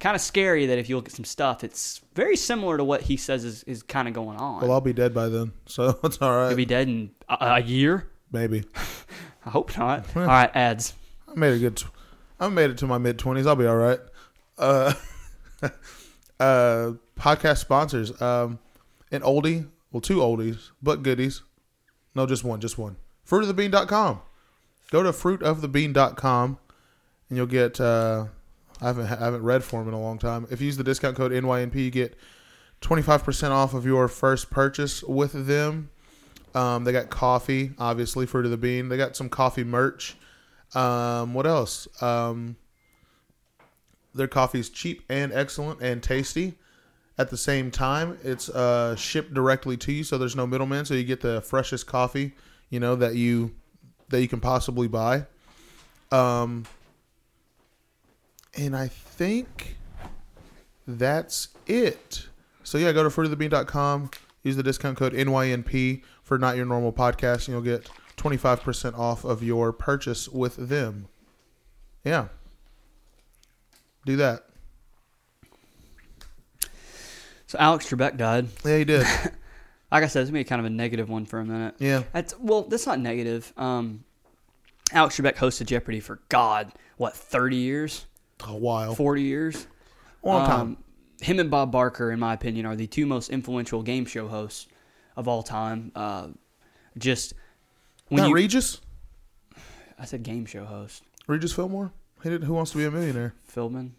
[0.00, 3.02] kind of scary that if you look at some stuff, it's very similar to what
[3.02, 4.62] he says is, is kind of going on.
[4.62, 6.48] well, I'll be dead by then, so it's all right.
[6.48, 8.08] He'll be dead in a, a year.
[8.32, 8.64] Maybe
[9.46, 10.06] I hope not.
[10.16, 10.94] All right, ads.
[11.28, 11.76] I made a good.
[11.76, 11.86] T-
[12.40, 13.46] I made it to my mid twenties.
[13.46, 13.98] I'll be all right.
[14.56, 14.94] Uh,
[16.40, 18.20] uh, podcast sponsors.
[18.22, 18.58] Um,
[19.10, 21.42] an oldie, well, two oldies, but goodies.
[22.14, 22.96] No, just one, just one.
[23.32, 24.20] Fruitofthebean.com.
[24.90, 26.58] Go to fruitofthebean.com
[27.30, 27.80] and you'll get.
[27.80, 28.26] Uh,
[28.82, 30.46] I haven't I haven't read for them in a long time.
[30.50, 32.14] If you use the discount code NYNP, you get
[32.82, 35.88] twenty five percent off of your first purchase with them.
[36.54, 38.90] Um, they got coffee, obviously, Fruit of the Bean.
[38.90, 40.14] They got some coffee merch.
[40.74, 41.88] Um, what else?
[42.02, 42.56] Um,
[44.14, 46.58] their coffee is cheap and excellent and tasty.
[47.16, 50.84] At the same time, it's uh, shipped directly to you, so there's no middleman.
[50.84, 52.34] So you get the freshest coffee,
[52.72, 53.54] you know that you
[54.08, 55.26] that you can possibly buy.
[56.10, 56.64] Um,
[58.56, 59.76] and I think
[60.86, 62.28] that's it.
[62.64, 64.10] So yeah, go to fruitofthebean.com.
[64.42, 69.24] Use the discount code NYNP for not your normal podcast, and you'll get 25% off
[69.24, 71.08] of your purchase with them.
[72.04, 72.28] Yeah.
[74.06, 74.46] Do that.
[77.46, 78.48] So Alex Trebek died.
[78.64, 79.06] Yeah, he did.
[79.92, 81.74] Like I said, it's gonna be kind of a negative one for a minute.
[81.78, 82.02] Yeah.
[82.12, 83.52] That's well, that's not negative.
[83.56, 84.04] Um,
[84.92, 88.06] Alex Trebek hosted Jeopardy for God, what thirty years,
[88.46, 88.94] A while.
[88.94, 89.66] forty years.
[90.22, 90.60] Long time.
[90.60, 90.76] Um,
[91.20, 94.66] him and Bob Barker, in my opinion, are the two most influential game show hosts
[95.14, 95.92] of all time.
[95.94, 96.28] Uh,
[96.98, 97.34] just
[98.08, 98.80] when Not you, Regis?
[99.98, 101.92] I said game show host, Regis Fillmore?
[102.22, 103.34] He did Who Wants to Be a Millionaire?
[103.54, 103.90] Philbin.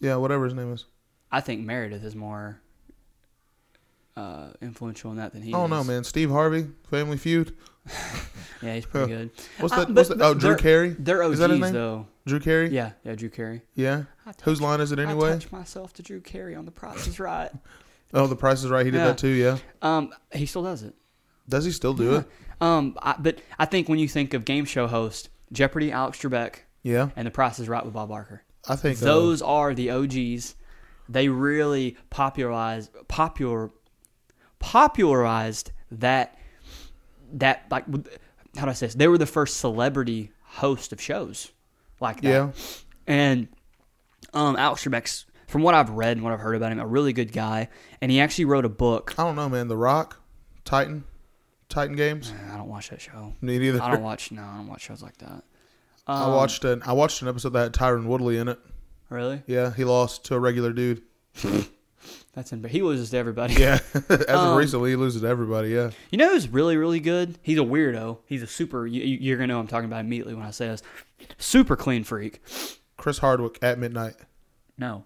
[0.00, 0.86] Yeah, whatever his name is.
[1.30, 2.60] I think Meredith is more
[4.16, 5.54] uh, influential in that than he.
[5.54, 6.04] I don't know, man.
[6.04, 7.56] Steve Harvey, Family Feud.
[8.62, 9.30] Yeah, he's pretty good.
[9.58, 9.86] What's Uh, that?
[9.86, 10.20] but- what's that?
[10.20, 10.90] Oh, Drew Carey?
[10.98, 11.72] They're OGs Is that his name?
[11.72, 12.06] though.
[12.26, 12.68] Drew Carey?
[12.68, 13.62] Yeah, yeah, Drew Carey.
[13.74, 14.02] Yeah.
[14.26, 15.12] Touch- Whose line is it anyway?
[15.12, 15.32] I anyway?
[15.40, 17.50] touch myself to Drew Carey on The Price is Right.
[18.12, 18.84] Oh, The Price is Right.
[18.84, 19.06] He did Yeah.
[19.06, 19.56] that too, yeah.
[19.80, 20.94] Um, he still does it.
[21.48, 22.26] Does he still do it?
[22.60, 26.56] Um, I, but I think when you think of game show host, Jeopardy, Alex Trebek,
[26.82, 27.08] Yeah.
[27.16, 28.42] and The Price is Right with Bob Barker.
[28.68, 30.54] I think uh, Those are the OGs.
[31.08, 33.70] They really popularized popular
[34.60, 36.38] popularized that
[37.32, 37.84] that like
[38.56, 38.94] how do I say this?
[38.94, 41.50] They were the first celebrity host of shows
[42.00, 42.28] like that.
[42.28, 42.50] Yeah.
[43.06, 43.48] And
[44.34, 47.12] um, Alex Trebek's, from what I've read and what I've heard about him, a really
[47.12, 47.68] good guy.
[48.00, 49.14] And he actually wrote a book.
[49.18, 49.68] I don't know, man.
[49.68, 50.20] The Rock,
[50.64, 51.04] Titan,
[51.68, 52.32] Titan Games.
[52.52, 53.34] I don't watch that show.
[53.40, 53.82] Me neither.
[53.82, 55.42] I don't watch no, I don't watch shows like that.
[56.06, 58.58] I Um, watched an I watched an episode that had Tyron Woodley in it.
[59.08, 59.42] Really?
[59.46, 61.02] Yeah, he lost to a regular dude.
[62.32, 62.60] That's in.
[62.62, 63.54] But he loses to everybody.
[63.54, 65.70] Yeah, as of Um, recently, he loses to everybody.
[65.70, 67.38] Yeah, You know who's really, really good?
[67.42, 68.18] He's a weirdo.
[68.26, 68.86] He's a super.
[68.86, 70.82] You, you're gonna know I'm talking about immediately when I say this.
[71.38, 72.40] Super clean freak.
[72.96, 74.14] Chris Hardwick at midnight.
[74.78, 75.04] No.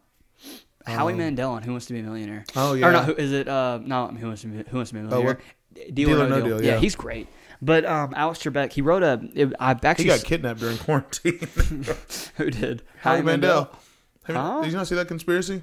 [0.87, 2.45] Howie Mandel on Who Wants to Be a Millionaire.
[2.55, 2.87] Oh, yeah.
[2.89, 3.07] Or not?
[3.07, 3.49] Who is it?
[3.49, 5.39] Uh, not Who Wants to Be, Who Wants to Be a Oh, Millionaire.
[5.73, 5.95] what?
[5.95, 6.63] Deal, Deal or No, Deal.
[6.63, 6.73] Yeah.
[6.75, 6.79] yeah.
[6.79, 7.27] he's great.
[7.63, 9.27] But um, Alex Trebek, he wrote a.
[9.35, 10.05] It, I've He actually.
[10.07, 11.39] got kidnapped during quarantine.
[12.37, 12.83] who did?
[13.01, 13.71] Howie Mandel.
[14.25, 14.61] Have you- Huh?
[14.63, 15.63] Did you not see that conspiracy?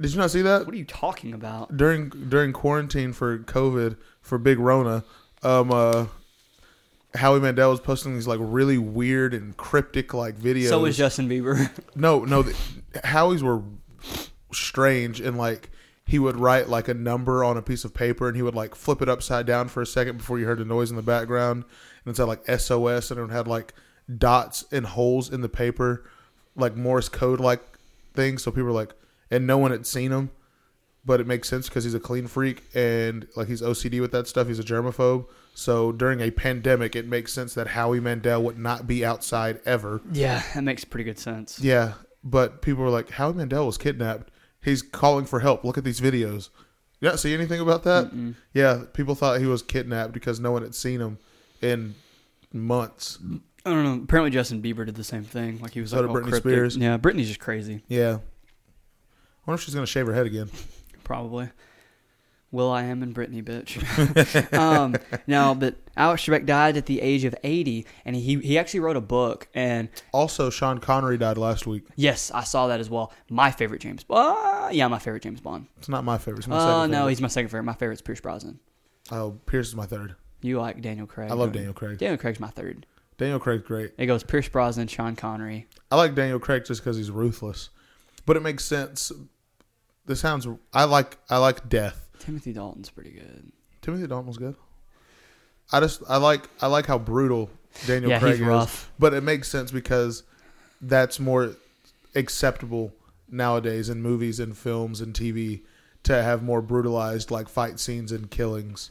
[0.00, 1.76] Did you not see that What are you talking about?
[1.76, 5.04] during during quarantine for COVID for Big Rona?
[5.42, 6.06] Um, uh,
[7.14, 10.68] Howie Mandel was posting these like really weird and cryptic like videos.
[10.68, 11.70] So was Justin Bieber.
[11.96, 12.56] No, no, the,
[13.02, 13.62] Howie's were
[14.52, 15.70] strange and like
[16.06, 18.74] he would write like a number on a piece of paper and he would like
[18.74, 21.64] flip it upside down for a second before you heard the noise in the background
[22.04, 23.74] and it said like SOS and it had like
[24.16, 26.08] dots and holes in the paper
[26.56, 27.60] like Morse code like
[28.14, 28.94] things so people were like
[29.30, 30.30] and no one had seen him
[31.04, 34.26] but it makes sense because he's a clean freak and like he's OCD with that
[34.28, 38.58] stuff he's a germaphobe so during a pandemic it makes sense that Howie Mandel would
[38.58, 41.60] not be outside ever yeah, that makes pretty good sense.
[41.60, 44.30] yeah, but people were like, Howie Mandel was kidnapped.
[44.62, 45.64] He's calling for help.
[45.64, 46.50] Look at these videos.
[47.00, 48.34] You not see anything about that?
[48.52, 51.18] Yeah, people thought he was kidnapped because no one had seen him
[51.62, 51.94] in
[52.52, 53.18] months.
[53.64, 54.02] I don't know.
[54.02, 55.60] Apparently, Justin Bieber did the same thing.
[55.60, 56.40] Like he was So like Britney cryptic.
[56.52, 56.76] Spears.
[56.76, 57.82] Yeah, Britney's just crazy.
[57.88, 58.18] Yeah.
[59.48, 60.50] I wonder if she's going to shave her head again.
[61.04, 61.48] Probably.
[62.50, 64.52] will.i.am and Britney, bitch.
[64.58, 64.94] um,
[65.26, 68.96] no, but Alex Trebek died at the age of 80, and he he actually wrote
[68.98, 69.48] a book.
[69.54, 71.86] And Also, Sean Connery died last week.
[71.96, 73.10] yes, I saw that as well.
[73.30, 74.74] My favorite James Bond.
[74.74, 75.66] yeah, my favorite James Bond.
[75.78, 76.40] It's not my favorite.
[76.40, 77.08] It's my Oh, second no, favorite.
[77.10, 77.62] he's my second favorite.
[77.62, 78.60] My favorite's Pierce Brosnan.
[79.10, 80.14] Oh, Pierce is my third.
[80.42, 81.30] You like Daniel Craig.
[81.30, 81.52] I love?
[81.52, 81.96] Daniel Craig.
[81.96, 82.84] Daniel Craig's my third.
[83.16, 83.92] Daniel Craig's great.
[83.96, 85.66] It goes Pierce Brosnan, Sean Connery.
[85.90, 87.70] I like Daniel Craig just because he's ruthless,
[88.26, 89.10] but it makes sense.
[90.08, 90.48] This sounds.
[90.74, 91.16] I like.
[91.30, 92.08] I like death.
[92.18, 93.52] Timothy Dalton's pretty good.
[93.82, 94.56] Timothy Dalton was good.
[95.70, 97.50] I just I like I like how brutal
[97.86, 98.90] Daniel Yeah, Craig he's is, rough.
[98.98, 100.22] but it makes sense because
[100.80, 101.52] that's more
[102.14, 102.92] acceptable
[103.30, 105.60] nowadays in movies and films and TV
[106.04, 108.90] to have more brutalized like fight scenes and killings.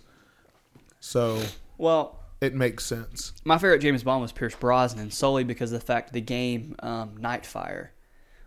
[0.99, 1.41] So
[1.80, 3.34] Well, it makes sense.
[3.43, 7.18] My favorite James Bond was Pierce Brosnan solely because of the fact the game um,
[7.18, 7.89] Nightfire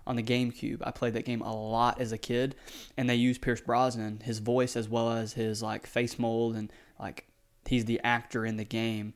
[0.07, 0.82] on the GameCube.
[0.82, 2.55] I played that game a lot as a kid,
[2.96, 6.72] and they used Pierce Brosnan, his voice as well as his like face mold and
[6.98, 7.26] like
[7.66, 9.14] he's the actor in the game.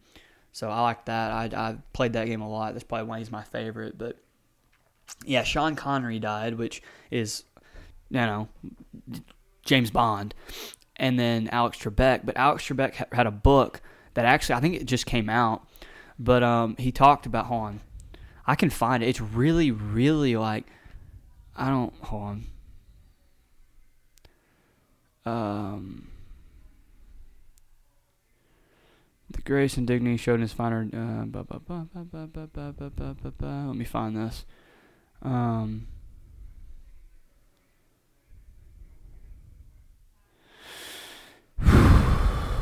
[0.52, 1.32] So I like that.
[1.32, 2.74] I, I played that game a lot.
[2.74, 3.98] That's probably why he's my favorite.
[3.98, 4.18] But
[5.24, 7.44] yeah, Sean Connery died, which is
[8.10, 8.48] you know
[9.64, 10.34] James Bond,
[10.96, 12.20] and then Alex Trebek.
[12.24, 13.80] But Alex Trebek had a book
[14.14, 15.66] that actually I think it just came out,
[16.18, 17.46] but um, he talked about.
[17.46, 17.80] Hold on,
[18.46, 19.08] I can find it.
[19.08, 20.66] It's really, really like
[21.56, 22.44] I don't hold on.
[25.26, 26.08] Um,
[29.30, 30.88] the grace and dignity showed in his finer.
[30.92, 31.24] Uh.
[33.40, 34.44] Let me find this.
[35.22, 35.86] Um.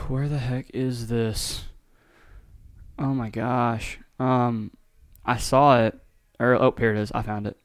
[0.09, 1.65] Where the heck is this?
[2.99, 3.99] Oh my gosh.
[4.19, 4.71] Um,
[5.25, 5.99] I saw it.
[6.39, 7.13] Or oh, here it is.
[7.13, 7.57] I found it.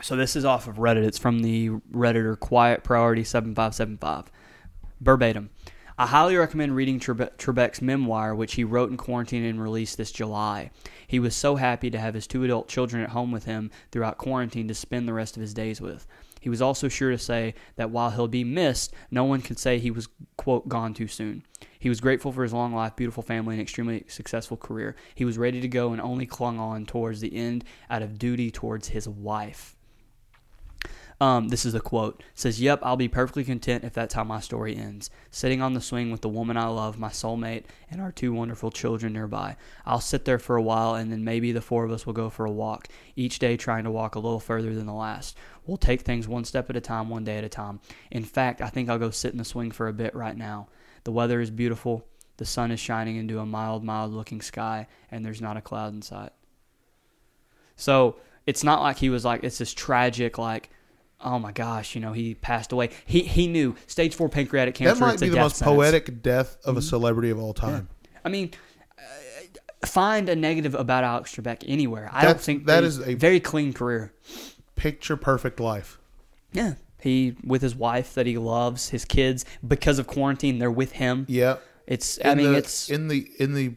[0.00, 1.04] So this is off of Reddit.
[1.04, 4.30] It's from the Redditor Quiet Priority seven five seven five.
[5.00, 5.50] Verbatim.
[5.98, 10.10] I highly recommend reading Trebe- Trebek's memoir, which he wrote in quarantine and released this
[10.10, 10.70] July.
[11.06, 14.18] He was so happy to have his two adult children at home with him throughout
[14.18, 16.06] quarantine to spend the rest of his days with.
[16.42, 19.78] He was also sure to say that while he'll be missed, no one could say
[19.78, 21.44] he was, quote, gone too soon.
[21.78, 24.96] He was grateful for his long life, beautiful family, and extremely successful career.
[25.14, 28.50] He was ready to go and only clung on towards the end out of duty
[28.50, 29.76] towards his wife.
[31.22, 32.20] Um, this is a quote.
[32.34, 35.08] Says, Yep, I'll be perfectly content if that's how my story ends.
[35.30, 38.72] Sitting on the swing with the woman I love, my soulmate, and our two wonderful
[38.72, 39.56] children nearby.
[39.86, 42.28] I'll sit there for a while and then maybe the four of us will go
[42.28, 45.36] for a walk, each day trying to walk a little further than the last.
[45.64, 47.78] We'll take things one step at a time, one day at a time.
[48.10, 50.70] In fact, I think I'll go sit in the swing for a bit right now.
[51.04, 52.04] The weather is beautiful,
[52.38, 55.94] the sun is shining into a mild, mild looking sky, and there's not a cloud
[55.94, 56.32] in sight.
[57.76, 60.70] So it's not like he was like, it's this tragic, like,
[61.24, 62.90] oh my gosh, you know, he passed away.
[63.06, 64.94] He he knew stage four pancreatic cancer.
[64.94, 65.76] That might be the most sentence.
[65.76, 67.88] poetic death of a celebrity of all time.
[68.24, 68.50] I mean,
[68.98, 72.08] uh, find a negative about Alex Trebek anywhere.
[72.12, 74.12] I don't think that is a- very clean career.
[74.76, 75.98] Picture perfect life.
[76.52, 80.92] Yeah, he with his wife that he loves, his kids because of quarantine, they're with
[80.92, 81.26] him.
[81.28, 81.56] Yeah.
[81.86, 83.74] It's I In mean the- it's in the in the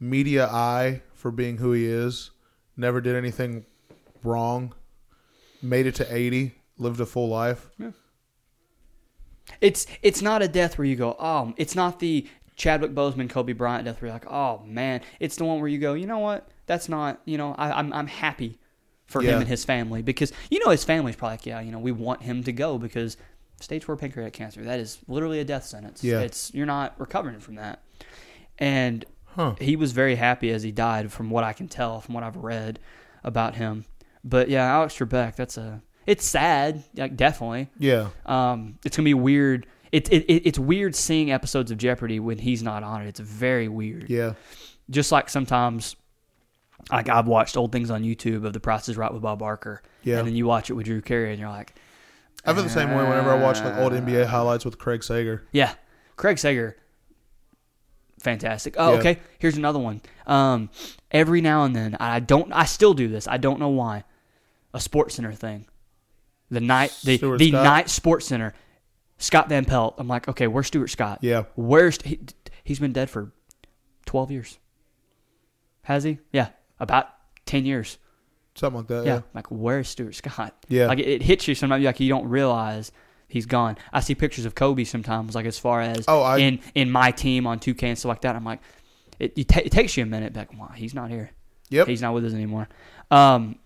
[0.00, 2.30] media eye for being who he is.
[2.76, 3.64] Never did anything
[4.22, 4.74] wrong.
[5.68, 6.52] Made it to 80.
[6.78, 7.70] Lived a full life.
[9.60, 13.52] It's it's not a death where you go, oh, it's not the Chadwick Boseman, Kobe
[13.52, 15.00] Bryant death where you're like, oh man.
[15.20, 16.48] It's the one where you go, you know what?
[16.66, 18.58] That's not, you know, I, I'm I'm happy
[19.06, 19.32] for Yeah.
[19.32, 21.92] him and his family because you know his family's probably like, yeah, you know, we
[21.92, 23.16] want him to go because
[23.60, 26.02] stage four pancreatic cancer that is literally a death sentence.
[26.04, 26.20] Yeah.
[26.20, 27.82] it's you're not recovering from that,
[28.58, 29.54] and Huh.
[29.60, 32.38] he was very happy as he died, from what I can tell, from what I've
[32.38, 32.78] read
[33.22, 33.84] about him.
[34.28, 37.68] But yeah, Alex Trebek, that's a it's sad, like definitely.
[37.78, 38.08] Yeah.
[38.26, 39.66] Um, it's gonna be weird.
[39.92, 43.08] It's it, it, it's weird seeing episodes of Jeopardy when he's not on it.
[43.08, 44.10] It's very weird.
[44.10, 44.32] Yeah.
[44.90, 45.94] Just like sometimes,
[46.90, 49.80] like I've watched old things on YouTube of The Price is Right with Bob Barker.
[50.02, 50.18] Yeah.
[50.18, 51.74] And then you watch it with Drew Carey, and you're like,
[52.44, 55.46] I feel the same way whenever I watch like old NBA highlights with Craig Sager.
[55.52, 55.74] yeah,
[56.16, 56.76] Craig Sager,
[58.20, 58.74] fantastic.
[58.78, 58.98] Oh, Yeah.
[58.98, 59.18] okay.
[59.38, 60.00] Here's another one.
[60.26, 60.70] Um,
[61.10, 62.52] every now and then, I don't.
[62.52, 63.26] I still do this.
[63.28, 64.04] I don't know why.
[64.76, 65.66] A Sports Center thing.
[66.50, 67.64] The night, the Stuart the Scott?
[67.64, 68.52] night Sports Center.
[69.18, 69.94] Scott Van Pelt.
[69.98, 71.18] I'm like, okay, where's Stuart Scott?
[71.22, 71.44] Yeah.
[71.54, 72.20] Where's he,
[72.62, 73.32] he's been dead for
[74.04, 74.58] twelve years.
[75.82, 76.18] Has he?
[76.32, 76.48] Yeah,
[76.78, 77.08] about
[77.46, 77.98] ten years.
[78.54, 79.06] Something like that.
[79.06, 79.14] Yeah.
[79.16, 79.20] Yeah.
[79.34, 80.54] Like, where's Stuart Scott?
[80.68, 80.86] Yeah.
[80.86, 82.90] Like, it, it hits you sometimes, like, you don't realize
[83.28, 83.76] he's gone.
[83.92, 87.10] I see pictures of Kobe sometimes, like, as far as Oh, I- in, in my
[87.10, 88.34] team on 2K and stuff like that.
[88.34, 88.60] I'm like,
[89.18, 91.30] it, ta- it takes you a minute, like, wow, he's not here.
[91.70, 91.86] Yep.
[91.88, 92.68] He's not with us anymore.
[93.10, 93.56] Um,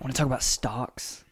[0.00, 1.24] I want to talk about stocks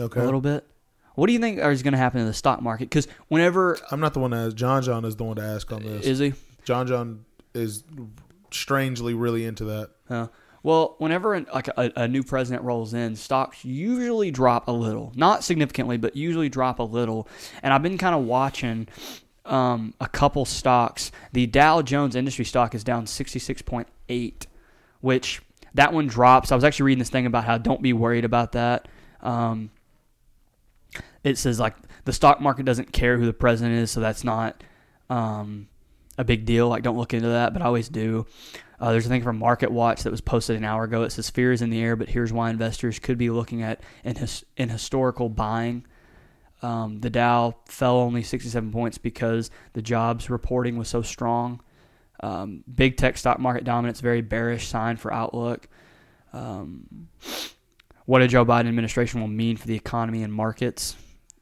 [0.00, 0.20] Okay.
[0.20, 0.66] a little bit.
[1.14, 2.88] What do you think is going to happen to the stock market?
[2.88, 5.82] Because whenever I'm not the one that John John is the one to ask on
[5.82, 6.06] this.
[6.06, 6.32] is he?
[6.64, 7.24] John John
[7.54, 7.84] is
[8.50, 9.90] strangely really into that.
[10.08, 10.26] Uh,
[10.62, 15.12] well, whenever an, like a, a new president rolls in, stocks usually drop a little,
[15.14, 17.28] not significantly, but usually drop a little.
[17.62, 18.88] And I've been kind of watching
[19.44, 21.12] um, a couple stocks.
[21.32, 24.46] The Dow Jones Industry stock is down sixty six point eight,
[25.00, 25.40] which
[25.74, 26.52] that one drops.
[26.52, 28.88] I was actually reading this thing about how don't be worried about that.
[29.22, 29.70] Um,
[31.22, 34.62] it says like the stock market doesn't care who the president is, so that's not
[35.08, 35.68] um,
[36.18, 36.68] a big deal.
[36.68, 38.26] Like don't look into that, but I always do.
[38.80, 41.02] Uh, there's a thing from Market Watch that was posted an hour ago.
[41.02, 43.82] It says fear is in the air, but here's why investors could be looking at
[44.04, 45.84] in, his, in historical buying.
[46.62, 51.60] Um, the Dow fell only 67 points because the jobs reporting was so strong.
[52.22, 55.68] Um, big tech stock market dominance, very bearish sign for outlook.
[56.32, 57.08] Um,
[58.04, 60.96] what a Joe Biden administration will mean for the economy and markets.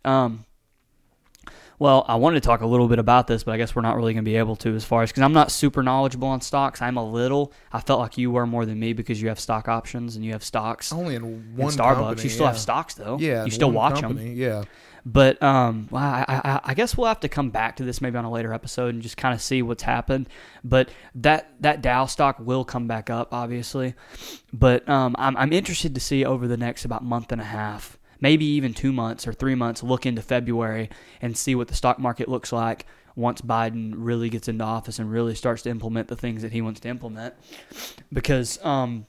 [0.05, 0.45] Um,
[1.79, 3.97] well, I wanted to talk a little bit about this, but I guess we're not
[3.97, 6.41] really going to be able to as far as because I'm not super knowledgeable on
[6.41, 6.83] stocks.
[6.83, 7.53] I'm a little.
[7.73, 10.33] I felt like you were more than me because you have stock options and you
[10.33, 10.93] have stocks.
[10.93, 13.19] Only in in one Starbucks, company, you still have stocks though.
[13.19, 14.19] Yeah, you still watch them.
[14.19, 14.65] Yeah.
[15.05, 18.25] But um, I, I, I guess we'll have to come back to this maybe on
[18.25, 20.29] a later episode and just kind of see what's happened.
[20.65, 23.95] But that that Dow stock will come back up, obviously.
[24.53, 27.98] But um, I'm I'm interested to see over the next about month and a half,
[28.21, 30.91] maybe even two months or three months, look into February
[31.21, 35.11] and see what the stock market looks like once Biden really gets into office and
[35.11, 37.35] really starts to implement the things that he wants to implement.
[38.13, 39.07] Because um,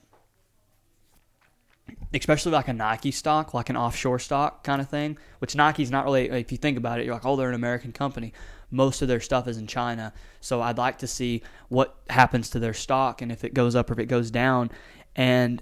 [2.14, 6.06] especially like a Nike stock, like an offshore stock kind of thing, which Nike's not
[6.06, 8.34] really, if you think about it, you're like, oh, they're an American company.
[8.72, 10.14] Most of their stuff is in China.
[10.42, 13.90] So I'd like to see what happens to their stock and if it goes up
[13.90, 14.72] or if it goes down.
[15.16, 15.62] And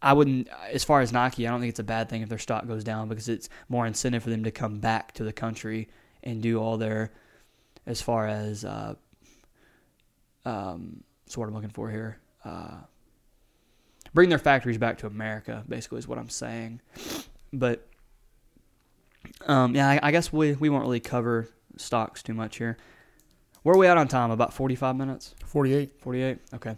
[0.00, 2.38] I wouldn't, as far as Nike, I don't think it's a bad thing if their
[2.38, 5.88] stock goes down because it's more incentive for them to come back to the country
[6.22, 7.12] and do all their,
[7.86, 8.94] as far as, uh,
[10.44, 12.18] um, that's what I'm looking for here.
[12.44, 12.78] Uh,
[14.14, 16.80] bring their factories back to America, basically, is what I'm saying.
[17.52, 17.86] But
[19.46, 22.76] um, yeah, I, I guess we we won't really cover stocks too much here.
[23.62, 24.30] Where are we at on time?
[24.30, 25.34] About 45 minutes?
[25.44, 26.00] 48.
[26.00, 26.38] 48?
[26.54, 26.76] Okay.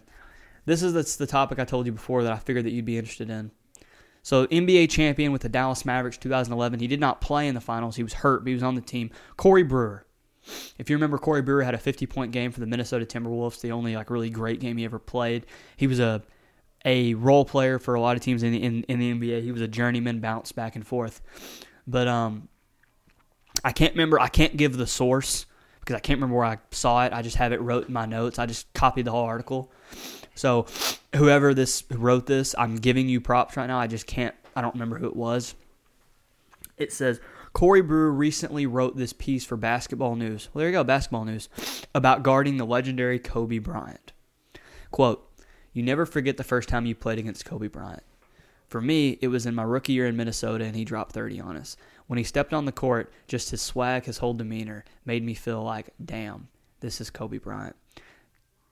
[0.71, 2.97] This is that's the topic I told you before that I figured that you'd be
[2.97, 3.51] interested in.
[4.23, 6.79] So, NBA champion with the Dallas Mavericks 2011.
[6.79, 7.97] He did not play in the finals.
[7.97, 9.11] He was hurt, but he was on the team.
[9.35, 10.05] Corey Brewer.
[10.77, 13.73] If you remember, Corey Brewer had a 50 point game for the Minnesota Timberwolves, the
[13.73, 15.45] only like really great game he ever played.
[15.75, 16.23] He was a
[16.85, 19.43] a role player for a lot of teams in the, in, in the NBA.
[19.43, 21.21] He was a journeyman, bounced back and forth.
[21.85, 22.47] But um,
[23.61, 24.21] I can't remember.
[24.21, 25.47] I can't give the source
[25.81, 27.11] because I can't remember where I saw it.
[27.11, 28.39] I just have it wrote in my notes.
[28.39, 29.69] I just copied the whole article.
[30.41, 30.65] So
[31.15, 33.77] whoever this wrote this, I'm giving you props right now.
[33.77, 34.33] I just can't.
[34.55, 35.53] I don't remember who it was.
[36.79, 37.21] It says
[37.53, 40.49] Corey Brewer recently wrote this piece for Basketball News.
[40.51, 41.47] Well, there you go, Basketball News,
[41.93, 44.13] about guarding the legendary Kobe Bryant.
[44.89, 45.31] Quote:
[45.73, 48.01] You never forget the first time you played against Kobe Bryant.
[48.67, 51.55] For me, it was in my rookie year in Minnesota, and he dropped 30 on
[51.55, 51.77] us.
[52.07, 55.61] When he stepped on the court, just his swag, his whole demeanor made me feel
[55.61, 56.47] like, damn,
[56.79, 57.75] this is Kobe Bryant.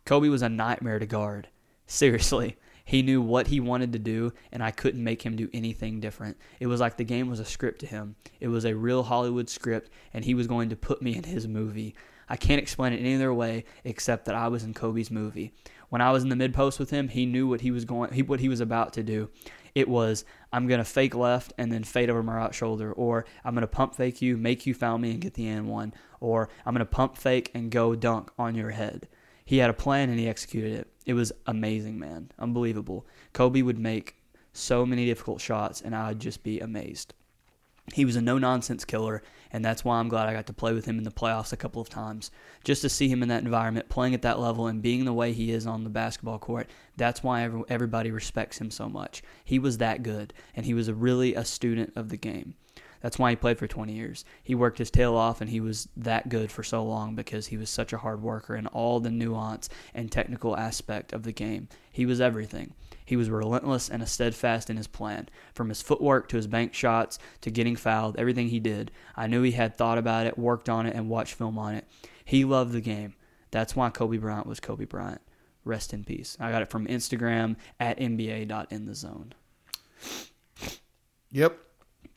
[0.04, 1.50] Kobe was a nightmare to guard.
[1.90, 2.56] Seriously.
[2.86, 6.38] He knew what he wanted to do, and I couldn't make him do anything different.
[6.60, 8.16] It was like the game was a script to him.
[8.40, 11.48] It was a real Hollywood script, and he was going to put me in his
[11.48, 11.96] movie.
[12.30, 15.52] I can't explain it any other way except that I was in Kobe's movie.
[15.90, 18.14] When I was in the mid post with him, he knew what he was going,
[18.14, 19.30] he, what he was about to do.
[19.74, 23.56] It was I'm gonna fake left and then fade over my right shoulder, or I'm
[23.56, 26.76] gonna pump fake you, make you foul me and get the and one, or I'm
[26.76, 29.08] gonna pump fake and go dunk on your head.
[29.44, 30.89] He had a plan and he executed it.
[31.06, 33.06] It was amazing, man, unbelievable.
[33.34, 34.16] Kobe would make
[34.54, 37.14] so many difficult shots, and I'd just be amazed.
[37.94, 40.74] He was a no nonsense killer, and that's why I'm glad I got to play
[40.74, 42.30] with him in the playoffs a couple of times.
[42.64, 45.34] Just to see him in that environment, playing at that level, and being the way
[45.34, 49.24] he is on the basketball court, that's why everybody respects him so much.
[49.44, 52.54] He was that good, and he was a really a student of the game.
[53.02, 54.26] That's why he played for 20 years.
[54.44, 57.58] He worked his tail off, and he was that good for so long because he
[57.58, 61.70] was such a hard worker in all the nuance and technical aspect of the game.
[61.92, 62.74] He was everything.
[63.06, 65.30] He was relentless and steadfast in his plan.
[65.54, 69.42] From his footwork to his bank shots to getting fouled, everything he did, I knew
[69.42, 71.86] he had thought about it, worked on it, and watched film on it.
[72.24, 73.16] He loved the game.
[73.52, 75.22] That's why Kobe Bryant was Kobe Bryant.
[75.66, 76.38] Rest in peace.
[76.40, 79.32] I got it from Instagram at NBA.inthezone.
[81.32, 81.60] Yep.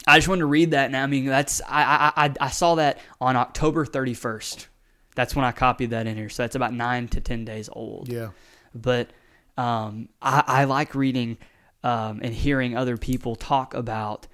[0.07, 2.77] I just wanted to read that, and I mean that's I I I, I saw
[2.77, 4.67] that on October 31st.
[5.15, 6.29] That's when I copied that in here.
[6.29, 8.09] So that's about nine to ten days old.
[8.09, 8.31] Yeah.
[8.75, 9.11] But
[9.57, 11.37] um, I, I like reading
[11.85, 14.27] um, and hearing other people talk about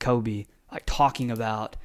[0.00, 1.76] Kobe, like talking about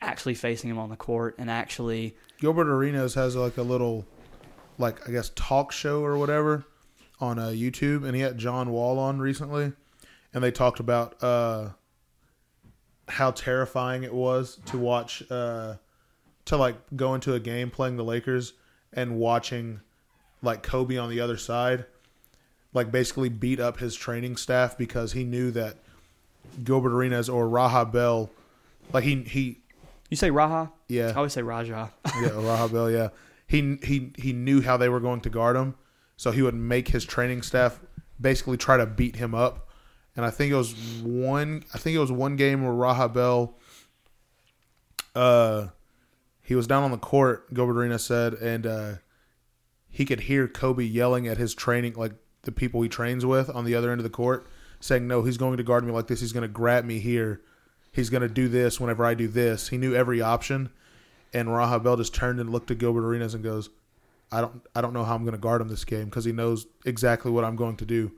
[0.00, 4.04] actually facing him on the court and actually Gilbert Arenas has like a little,
[4.78, 6.64] like I guess talk show or whatever
[7.20, 9.72] on uh, YouTube, and he had John Wall on recently,
[10.34, 11.68] and they talked about uh,
[13.08, 15.74] how terrifying it was to watch, uh,
[16.46, 18.52] to like go into a game playing the Lakers
[18.92, 19.80] and watching
[20.42, 21.86] like Kobe on the other side,
[22.72, 25.76] like basically beat up his training staff because he knew that
[26.64, 28.30] Gilbert Arenas or Raha Bell,
[28.92, 29.58] like he he
[30.10, 30.70] you say Raha.
[30.88, 31.92] yeah I always say Raja.
[32.06, 33.08] yeah, Raha Bell, yeah.
[33.46, 35.74] He he he knew how they were going to guard him,
[36.16, 37.80] so he would make his training staff
[38.20, 39.68] basically try to beat him up.
[40.16, 41.64] And I think it was one.
[41.72, 43.54] I think it was one game where Raha Bell,
[45.14, 45.68] uh,
[46.42, 47.52] he was down on the court.
[47.54, 48.92] Gilbert Arenas said, and uh,
[49.88, 53.64] he could hear Kobe yelling at his training, like the people he trains with on
[53.64, 54.46] the other end of the court,
[54.80, 56.20] saying, "No, he's going to guard me like this.
[56.20, 57.40] He's going to grab me here.
[57.92, 60.70] He's going to do this whenever I do this." He knew every option,
[61.32, 63.70] and Raha Bell just turned and looked at Gilbert Arenas and goes,
[64.30, 66.32] "I don't, I don't know how I'm going to guard him this game because he
[66.32, 68.12] knows exactly what I'm going to do."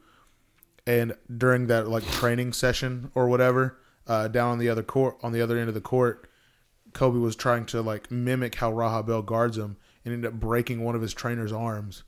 [0.87, 5.33] And during that like training session or whatever, uh, down on the other court, on
[5.33, 6.29] the other end of the court,
[6.93, 10.85] Kobe was trying to like mimic how Raha Bell guards him and ended up breaking
[10.85, 12.05] one of his trainer's arms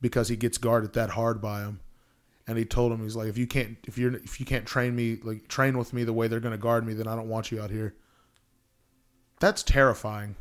[0.00, 1.80] because he gets guarded that hard by him.
[2.46, 4.96] And he told him he's like, if you can't if you're if you can't train
[4.96, 7.52] me like train with me the way they're to guard me, then I don't want
[7.52, 7.94] you out here.
[9.40, 10.36] That's terrifying.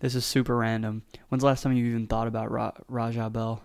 [0.00, 1.02] This is super random.
[1.28, 3.62] When's the last time you even thought about Ra- Raja Bell?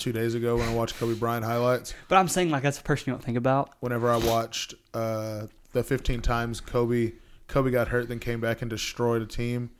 [0.00, 2.82] Two days ago when I watched Kobe Bryant highlights, But I'm saying like that's a
[2.82, 3.70] person you don't think about.
[3.80, 7.12] whenever I watched uh, the 15 times Kobe
[7.48, 9.70] Kobe got hurt, then came back and destroyed a team,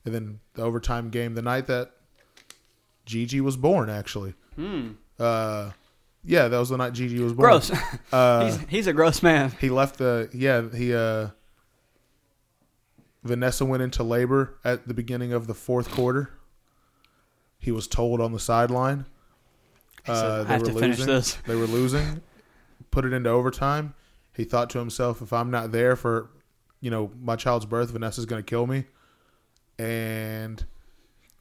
[0.06, 1.92] and then the overtime game the night that
[3.06, 4.34] Gigi was born actually.
[4.56, 4.92] Hmm.
[5.20, 5.72] Uh,
[6.24, 7.50] yeah, that was the night Gigi was born.
[7.50, 7.72] Gross.
[8.12, 9.52] Uh, he's he's a gross man.
[9.62, 11.28] he left the yeah he uh
[13.24, 16.32] Vanessa went into labor at the beginning of the fourth quarter.
[17.58, 19.06] He was told on the sideline.
[20.08, 21.14] Uh, "I they have were to finish losing.
[21.14, 22.22] this." They were losing.
[22.92, 23.94] Put it into overtime.
[24.34, 26.30] He thought to himself, "If I'm not there for,
[26.82, 28.86] you know, my child's birth, Vanessa's going to kill me."
[29.78, 30.64] And,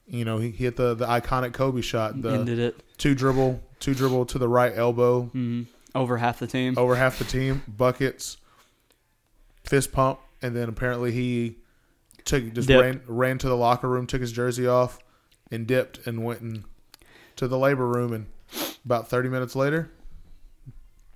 [0.07, 2.83] you know, he hit the the iconic Kobe shot, the Ended it.
[2.99, 5.63] two dribble, two dribble to the right elbow, hmm
[5.95, 6.75] Over half the team.
[6.77, 8.37] over half the team, buckets,
[9.65, 11.57] fist pump, and then apparently he
[12.25, 14.99] took just ran ran to the locker room, took his jersey off,
[15.51, 16.65] and dipped and went in
[17.37, 18.13] to the labor room.
[18.13, 18.27] And
[18.85, 19.91] about thirty minutes later,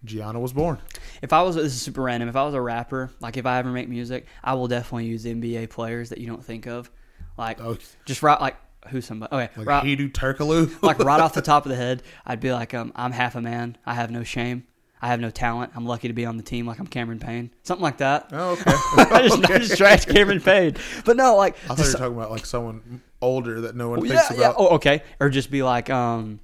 [0.04, 0.78] Gianna was born.
[1.20, 2.28] If I was this is super random.
[2.28, 5.24] If I was a rapper, like if I ever make music, I will definitely use
[5.24, 6.90] NBA players that you don't think of,
[7.38, 8.56] like Oh, just right like
[8.88, 9.34] who's somebody?
[9.34, 10.82] Okay, Like right, Hedo Turkoglu.
[10.82, 13.40] like right off the top of the head, I'd be like, um, I'm half a
[13.40, 13.78] man.
[13.86, 14.64] I have no shame.
[15.00, 15.72] I have no talent.
[15.74, 16.64] I'm lucky to be on the team.
[16.66, 18.28] Like I'm Cameron Payne, something like that.
[18.32, 18.62] Oh, okay.
[19.14, 22.16] I just, I just trash Cameron Payne, but no, like I thought you were talking
[22.16, 24.50] about like someone older that no one yeah, thinks yeah.
[24.50, 26.40] about, Oh, okay, or just be like, um,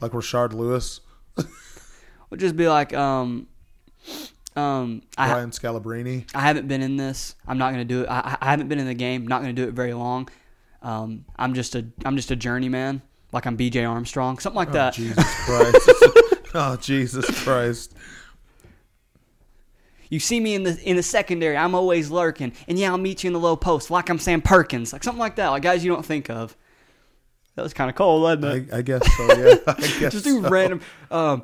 [0.00, 1.00] like Rashard Lewis,
[2.30, 3.46] or just be like, um,
[4.56, 6.28] um, I, Ryan Scalabrine.
[6.34, 7.34] I haven't been in this.
[7.46, 8.08] I'm not going to do it.
[8.10, 9.26] I, I haven't been in the game.
[9.26, 10.28] Not going to do it very long.
[10.82, 13.02] Um, I'm just a I'm just a journeyman.
[13.32, 13.84] Like I'm B.J.
[13.84, 14.94] Armstrong, something like Oh, that.
[14.94, 15.90] Jesus Christ.
[16.54, 17.94] oh, Jesus Christ.
[20.08, 21.56] You see me in the in the secondary.
[21.56, 24.42] I'm always lurking, and yeah, I'll meet you in the low post, like I'm Sam
[24.42, 25.48] Perkins, like something like that.
[25.50, 26.56] Like guys you don't think of.
[27.56, 28.72] That was kind of cold, wasn't it?
[28.72, 29.54] I, I guess so, yeah.
[29.66, 30.48] I guess just do so.
[30.48, 30.80] random.
[31.10, 31.42] Um,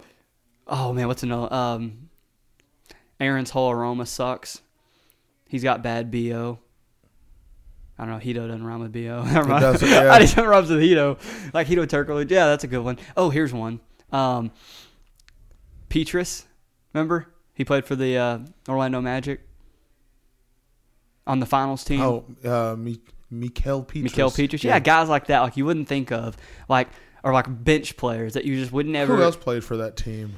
[0.67, 1.53] oh man, what's another?
[1.53, 2.09] Um,
[3.21, 4.61] Aaron's whole aroma sucks.
[5.49, 6.59] He's got bad bo.
[7.99, 8.19] I don't know.
[8.19, 9.25] Hito doesn't rhyme with bo.
[9.25, 9.63] Never mind.
[9.63, 10.13] doesn't, yeah.
[10.13, 11.19] I just rhymes with Hedo,
[11.55, 12.31] like Hedo Turkoglu.
[12.31, 12.99] Yeah, that's a good one.
[13.17, 13.81] Oh, here's one.
[14.13, 14.51] Um,
[15.89, 16.45] Pietrus,
[16.93, 18.39] remember he played for the uh,
[18.69, 19.41] Orlando Magic
[21.27, 22.01] on the finals team.
[22.03, 23.01] Oh, uh, Mi-
[23.33, 24.13] Mickael Pietrus.
[24.13, 24.63] Mickael Pietrus.
[24.65, 26.37] Yeah, guys like that, like you wouldn't think of,
[26.69, 26.89] like
[27.25, 29.17] or like bench players that you just wouldn't never.
[29.17, 30.37] Who else played for that team?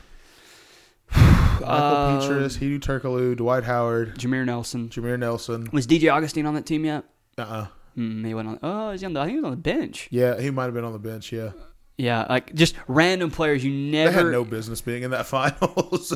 [1.14, 4.88] Michael Uh, Pietrus, Hedo Turkoglu, Dwight Howard, Jameer Nelson.
[4.88, 5.68] Jameer Nelson.
[5.72, 7.04] Was DJ Augustin on that team yet?
[7.36, 7.66] Uh-uh.
[7.94, 8.58] Hmm, he went on.
[8.62, 10.08] Oh, is he on the, I think he was on the bench.
[10.10, 11.50] Yeah, he might have been on the bench, yeah.
[11.96, 14.10] Yeah, like just random players you never.
[14.12, 16.14] They had no business being in that finals.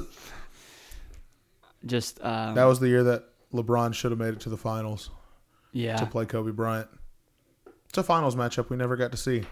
[1.85, 2.23] just.
[2.25, 5.11] Um, that was the year that LeBron should have made it to the finals
[5.73, 6.89] yeah, to play Kobe Bryant.
[7.89, 9.43] It's a finals matchup we never got to see.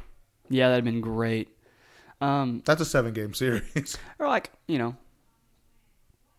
[0.48, 1.48] yeah, that'd been great.
[2.22, 3.96] Um, That's a seven game series.
[4.18, 4.96] or like you know,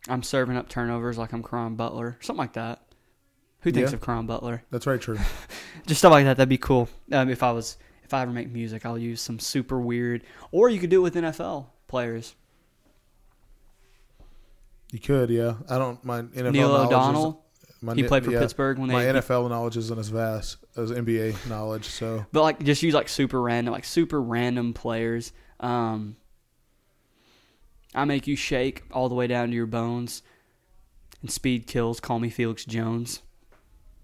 [0.07, 2.81] I'm serving up turnovers like I'm Caron Butler, something like that.
[3.61, 3.95] Who thinks Yeah.
[3.97, 4.63] of Caron Butler?
[4.71, 5.19] That's right, true.
[5.87, 6.37] Just stuff like that.
[6.37, 6.89] That'd be cool.
[7.11, 10.69] Um, if I was, if I ever make music, I'll use some super weird, or
[10.69, 12.33] you could do it with NFL players.
[14.91, 15.53] You could, yeah.
[15.69, 17.45] I don't mind NFL Neil O'Donnell.
[17.81, 18.39] My He played for yeah.
[18.39, 22.63] Pittsburgh when they My NFL knowledge isn't as vast as NBA knowledge, so But like
[22.63, 25.33] just use like super random, like super random players.
[25.59, 26.15] Um,
[27.93, 30.21] I make you shake all the way down to your bones.
[31.21, 31.99] And speed kills.
[31.99, 33.21] Call me Felix Jones.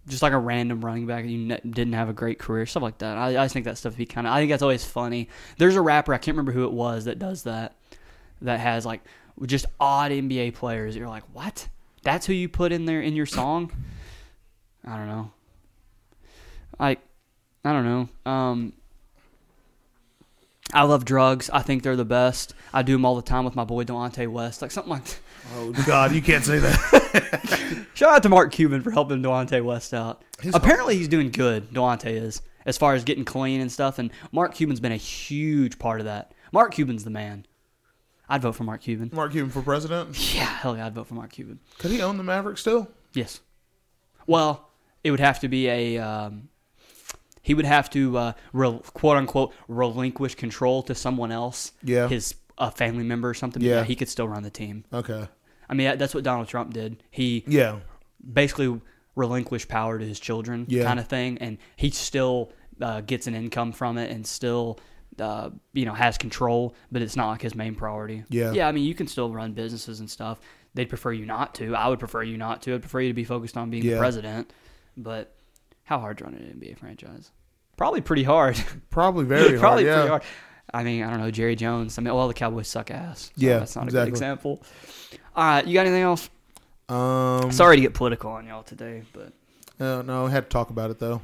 [0.07, 2.83] Just like a random running back, and you ne- didn't have a great career, stuff
[2.83, 3.17] like that.
[3.17, 4.33] I, I just think that stuff would be kind of.
[4.33, 5.27] I think that's always funny.
[5.57, 7.75] There's a rapper I can't remember who it was that does that.
[8.41, 9.01] That has like
[9.45, 10.95] just odd NBA players.
[10.95, 11.67] You're like, what?
[12.03, 13.71] That's who you put in there in your song?
[14.85, 15.31] I don't know.
[16.79, 17.01] Like,
[17.65, 18.31] I don't know.
[18.31, 18.73] Um,
[20.73, 21.49] I love drugs.
[21.49, 22.53] I think they're the best.
[22.73, 25.03] I do them all the time with my boy Delonte West, like something like.
[25.55, 27.85] Oh God, you can't say that.
[27.93, 30.23] Shout out to Mark Cuban for helping Delonte West out.
[30.41, 31.71] He's Apparently, he's doing good.
[31.71, 33.97] Delonte is as far as getting clean and stuff.
[33.97, 36.33] And Mark Cuban's been a huge part of that.
[36.51, 37.46] Mark Cuban's the man.
[38.29, 39.09] I'd vote for Mark Cuban.
[39.13, 40.35] Mark Cuban for president.
[40.35, 41.59] Yeah, hell yeah, I'd vote for Mark Cuban.
[41.79, 42.89] Could he own the Mavericks still?
[43.13, 43.39] Yes.
[44.25, 44.69] Well,
[45.03, 45.97] it would have to be a.
[45.99, 46.49] Um,
[47.41, 51.71] he would have to uh, rel- quote unquote relinquish control to someone else.
[51.83, 52.07] Yeah.
[52.09, 53.61] His a family member or something.
[53.61, 53.75] Yeah.
[53.77, 53.83] Yeah.
[53.83, 54.83] He could still run the team.
[54.91, 55.27] Okay.
[55.69, 57.03] I mean, that's what Donald Trump did.
[57.11, 57.79] He Yeah.
[58.33, 58.81] basically
[59.15, 60.83] relinquished power to his children, Yeah.
[60.83, 62.51] kind of thing, and he still
[62.81, 64.79] uh, gets an income from it and still.
[65.19, 68.23] Uh, you know, has control, but it's not like his main priority.
[68.29, 68.51] Yeah.
[68.51, 68.67] yeah.
[68.67, 70.39] I mean, you can still run businesses and stuff.
[70.75, 71.75] They'd prefer you not to.
[71.75, 72.75] I would prefer you not to.
[72.75, 73.93] I'd prefer you to be focused on being Yeah.
[73.95, 74.53] the president.
[74.95, 75.33] But
[75.83, 77.31] how hard to run an NBA franchise?
[77.77, 78.61] Probably pretty hard.
[78.91, 79.85] Probably very Probably hard.
[79.85, 79.95] Yeah.
[79.95, 80.23] pretty hard.
[80.73, 81.31] I mean, I don't know.
[81.31, 81.97] Jerry Jones.
[81.97, 83.25] I mean, well, the Cowboys suck ass.
[83.25, 84.61] so Yeah, that's not a good example.
[85.35, 86.29] All right, you got anything else?
[86.89, 87.51] Um.
[87.51, 89.33] Sorry to get political on y'all today, but
[89.79, 91.21] Uh, no, I had to talk about it though.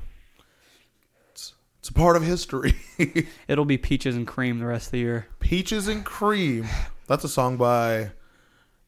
[1.84, 2.76] It's, a part of history.
[3.50, 5.28] it'll be peaches and cream the rest of the year.
[5.42, 6.66] Peaches and Cream.
[7.08, 8.12] That's a song by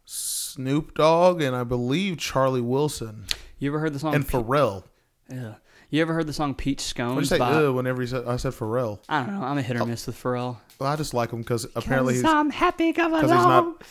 [0.05, 3.25] Snoop Dogg and I believe Charlie Wilson
[3.59, 4.15] You ever heard the song?
[4.15, 4.85] and Pe- Pharrell.
[5.29, 5.55] yeah.
[5.89, 7.37] You ever heard the song Peach What do you say?
[7.37, 7.51] by?
[7.51, 8.99] Ugh, whenever you said, I said Pharrell.
[9.09, 9.45] I don't know.
[9.45, 9.85] I'm a hit or oh.
[9.85, 10.55] miss with Pharrell.
[10.79, 13.81] Well, I just like him because apparently he's I'm happy coming because he's not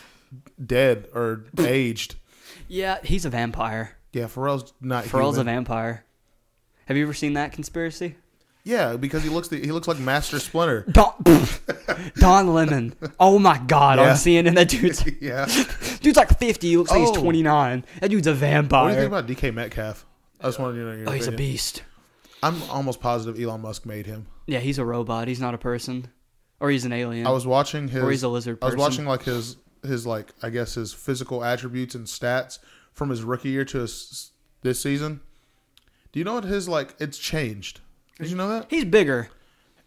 [0.65, 2.15] dead or aged.
[2.69, 3.99] Yeah, he's a vampire.
[4.15, 5.05] Yeah, Pharrell's not.
[5.05, 6.07] Pharrell's a vampire.
[6.87, 8.17] Have you ever seen that conspiracy?
[8.65, 10.87] Yeah, because he looks the, he looks like Master Splinter.
[10.91, 11.12] Don,
[12.17, 12.95] Don Lemon.
[13.21, 13.99] Oh my God!
[13.99, 14.11] Yeah.
[14.11, 15.45] On CNN, that dude's yeah.
[16.01, 16.67] dude's like 50.
[16.69, 17.12] He looks like Oh.
[17.12, 17.85] he's 29.
[18.01, 18.85] That dude's a vampire.
[18.85, 20.07] What do you think about DK Metcalf?
[20.41, 21.83] I just wanted to know your oh, he's a beast.
[22.43, 24.27] I'm almost positive Elon Musk made him.
[24.47, 25.29] Yeah, he's a robot.
[25.29, 26.09] He's not a person,
[26.61, 27.27] or he's an alien.
[27.27, 28.03] I was watching his.
[28.03, 31.45] Or he's a lizard I was watching like his his like I guess his physical
[31.45, 32.59] attributes and stats
[32.93, 34.31] from his rookie year to his
[34.62, 35.21] this season.
[36.12, 36.95] Do you know what his like?
[36.99, 37.81] It's changed.
[38.19, 38.67] Did you know that?
[38.71, 39.29] He's bigger.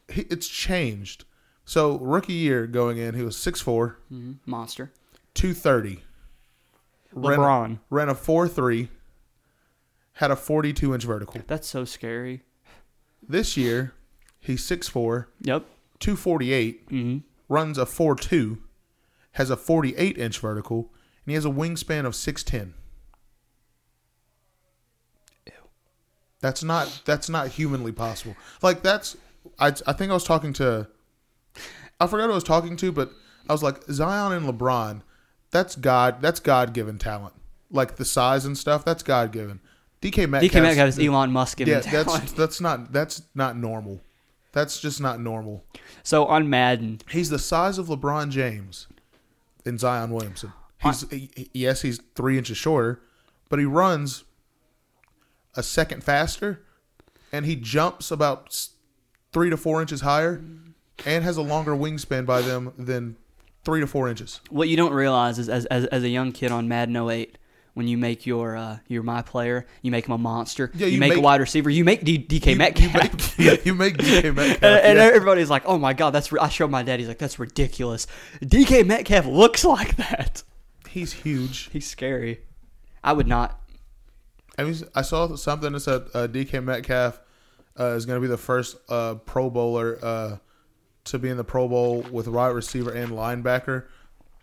[0.10, 1.26] he, it's changed.
[1.66, 3.96] So rookie year going in, he was 6'4",
[4.46, 4.92] Monster.
[5.34, 6.04] 230.
[7.14, 7.80] Ran, LeBron.
[7.90, 8.90] ran a 4'3",
[10.14, 11.42] had a 42 inch vertical.
[11.48, 12.44] That's so scary.
[13.28, 13.94] This year,
[14.40, 15.66] he's 6'4", Yep.
[16.00, 17.18] 248, hmm
[17.50, 18.58] runs a 4'2",
[19.34, 20.92] has a 48 inch vertical,
[21.26, 22.74] and he has a wingspan of 6'10".
[26.40, 28.36] That's not that's not humanly possible.
[28.62, 29.18] Like that's
[29.60, 30.88] I I think I was talking to
[32.00, 33.12] I forgot who I was talking to, but
[33.50, 35.02] I was like Zion and LeBron.
[35.52, 36.22] That's God.
[36.22, 37.34] That's God given talent.
[37.72, 38.86] Like the size and stuff.
[38.86, 39.60] That's God given.
[40.02, 40.52] DK Metcalf.
[40.52, 42.22] DK Metcalf is Elon Musk given Yeah, talent.
[42.22, 44.02] that's that's not that's not normal.
[44.52, 45.64] That's just not normal.
[46.04, 48.88] So on Madden, He's the size of LeBron James
[49.66, 50.54] and Zion Williamson.
[50.84, 53.02] He's he- he- yes, he's three inches shorter,
[53.50, 54.24] but he runs
[55.58, 56.64] a second faster,
[57.34, 58.68] and he jumps about
[59.34, 60.42] three to four inches higher,
[61.06, 63.18] and has a longer wingspan by them than
[63.66, 64.40] three to four inches.
[64.50, 67.38] what you don't realize is as, as, as a young kid on Madden 08,
[67.74, 70.72] when you make your uh, your my player, you make him a monster.
[70.74, 71.70] Yeah, you, you make, a wide receiver.
[71.70, 72.94] You make D- DK You- you Metcalf.
[72.94, 74.64] make- yeah, you make DK Metcalf.
[74.64, 75.04] and, and yeah.
[75.14, 76.40] everybody's like, "Oh my god, that's." Ri-.
[76.40, 76.98] I showed my dad.
[77.00, 78.08] He's like, "That's ridiculous."
[78.42, 80.42] DK Metcalf looks like that.
[80.90, 81.70] He's huge.
[81.72, 82.40] He's scary.
[83.04, 83.62] I would not.
[84.58, 87.20] I mean, I saw something that said uh, DK Metcalf
[87.80, 90.38] uh, is going to be the first uh, Pro Bowler uh,
[91.06, 93.86] to be in the Pro Bowl with wide receiver and linebacker,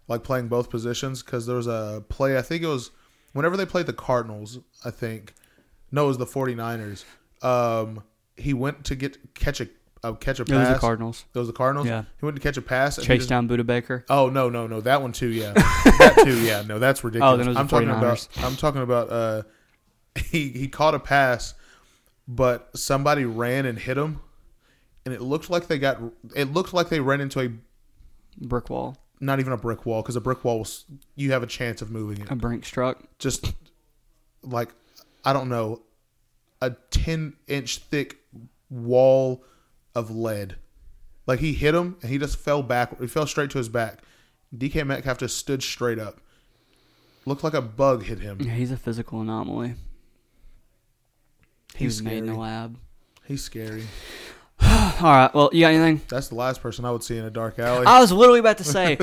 [0.07, 1.23] like playing both positions.
[1.23, 2.91] Because there was a play, I think it was
[3.33, 5.35] whenever they played the Cardinals, I think.
[5.91, 7.05] No, it was the 49ers.
[7.43, 8.03] Um,
[8.37, 9.69] he went to get catch a
[10.03, 10.55] uh, catch a pass.
[10.55, 11.25] It was the Cardinals.
[11.35, 11.87] It was the Cardinals.
[11.89, 12.05] Yeah.
[12.21, 12.99] he went to catch a pass.
[12.99, 14.05] and Chase just- down Budda Baker.
[14.09, 17.35] Oh no no no that one too yeah that too yeah no that's ridiculous.
[17.35, 18.29] Oh, then it was I'm the talking 49ers.
[18.37, 19.43] about I'm talking about uh
[20.17, 21.55] he he caught a pass,
[22.29, 24.21] but somebody ran and hit him,
[25.05, 25.99] and it looked like they got
[26.35, 27.49] it looked like they ran into a
[28.47, 28.97] Brick wall.
[29.21, 30.85] not even a brick wall because a brick wall was,
[31.15, 33.03] you have a chance of moving it A Brinks truck.
[33.21, 33.53] just
[34.43, 34.71] like
[35.25, 35.83] I don't know
[36.61, 38.17] a ten inch thick
[38.71, 39.45] wall
[39.95, 40.57] of lead.
[41.27, 43.01] Like he hit him and he just fell back.
[43.01, 44.01] He fell straight to his back.
[44.57, 46.21] DK Metcalf just stood straight up.
[47.25, 48.39] Looked like a bug hit him.
[48.41, 49.75] Yeah, he's a physical anomaly.
[51.75, 52.79] He He's was made in a lab.
[53.27, 53.85] He's scary.
[54.62, 54.68] All
[55.03, 55.31] right.
[55.35, 56.01] Well, you got anything?
[56.09, 57.87] That's the last person I would see in a dark alley.
[57.87, 58.97] I was literally about to say,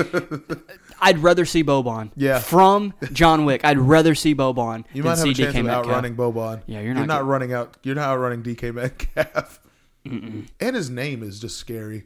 [1.00, 2.10] I'd rather see Boban.
[2.16, 2.38] Yeah.
[2.38, 5.60] From John Wick, I'd rather see Boban you than might have see a chance DK
[5.60, 5.86] of Metcalf.
[5.86, 6.62] outrunning Boban.
[6.66, 7.00] Yeah, you're not.
[7.00, 7.76] You're not running out.
[7.82, 9.60] You're not outrunning DK Metcalf.
[10.04, 12.04] And his name is just scary.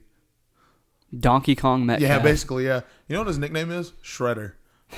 [1.19, 2.09] Donkey Kong Metcalf.
[2.09, 2.81] Yeah, basically, yeah.
[3.09, 3.93] You know what his nickname is?
[4.03, 4.53] Shredder.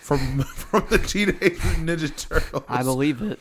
[0.00, 2.64] From from the Teenage Mutant Ninja Turtles.
[2.66, 3.38] I believe it.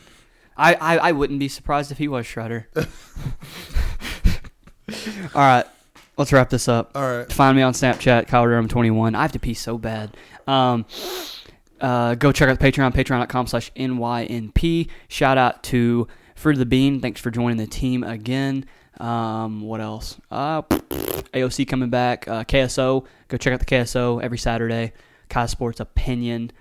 [0.57, 2.65] I, I, I wouldn't be surprised if he was Shredder.
[5.35, 5.65] All right,
[6.17, 6.91] let's wrap this up.
[6.95, 7.31] All right.
[7.31, 9.15] Find me on Snapchat, KyleDurham21.
[9.15, 10.17] I have to pee so bad.
[10.47, 10.85] Um,
[11.79, 14.89] uh, go check out the Patreon, patreon.com slash NYNP.
[15.07, 17.01] Shout out to Fruit of the Bean.
[17.01, 18.65] Thanks for joining the team again.
[18.99, 20.19] Um, what else?
[20.31, 22.27] Uh, AOC coming back.
[22.27, 23.05] Uh, KSO.
[23.27, 24.93] Go check out the KSO every Saturday.
[25.29, 26.51] Kai Sports Opinion.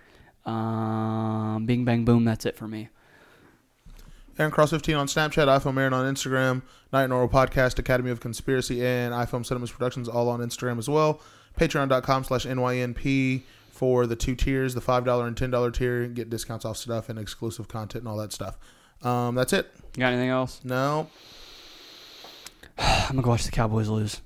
[0.45, 2.25] Um, Bing Bang Boom.
[2.25, 2.89] That's it for me.
[4.39, 6.63] Aaron Cross 15 on Snapchat, iPhone Aaron on Instagram,
[6.93, 10.89] Night and Oral Podcast, Academy of Conspiracy, and iPhone Cinemas Productions all on Instagram as
[10.89, 11.21] well.
[11.59, 16.07] Patreon.com slash NYNP for the two tiers, the $5 and $10 tier.
[16.09, 18.59] Get discounts off stuff and exclusive content and all that stuff.
[19.03, 19.71] Um, that's it.
[19.95, 20.61] You got anything else?
[20.65, 21.09] No.
[22.79, 24.21] I'm going to go watch the Cowboys lose.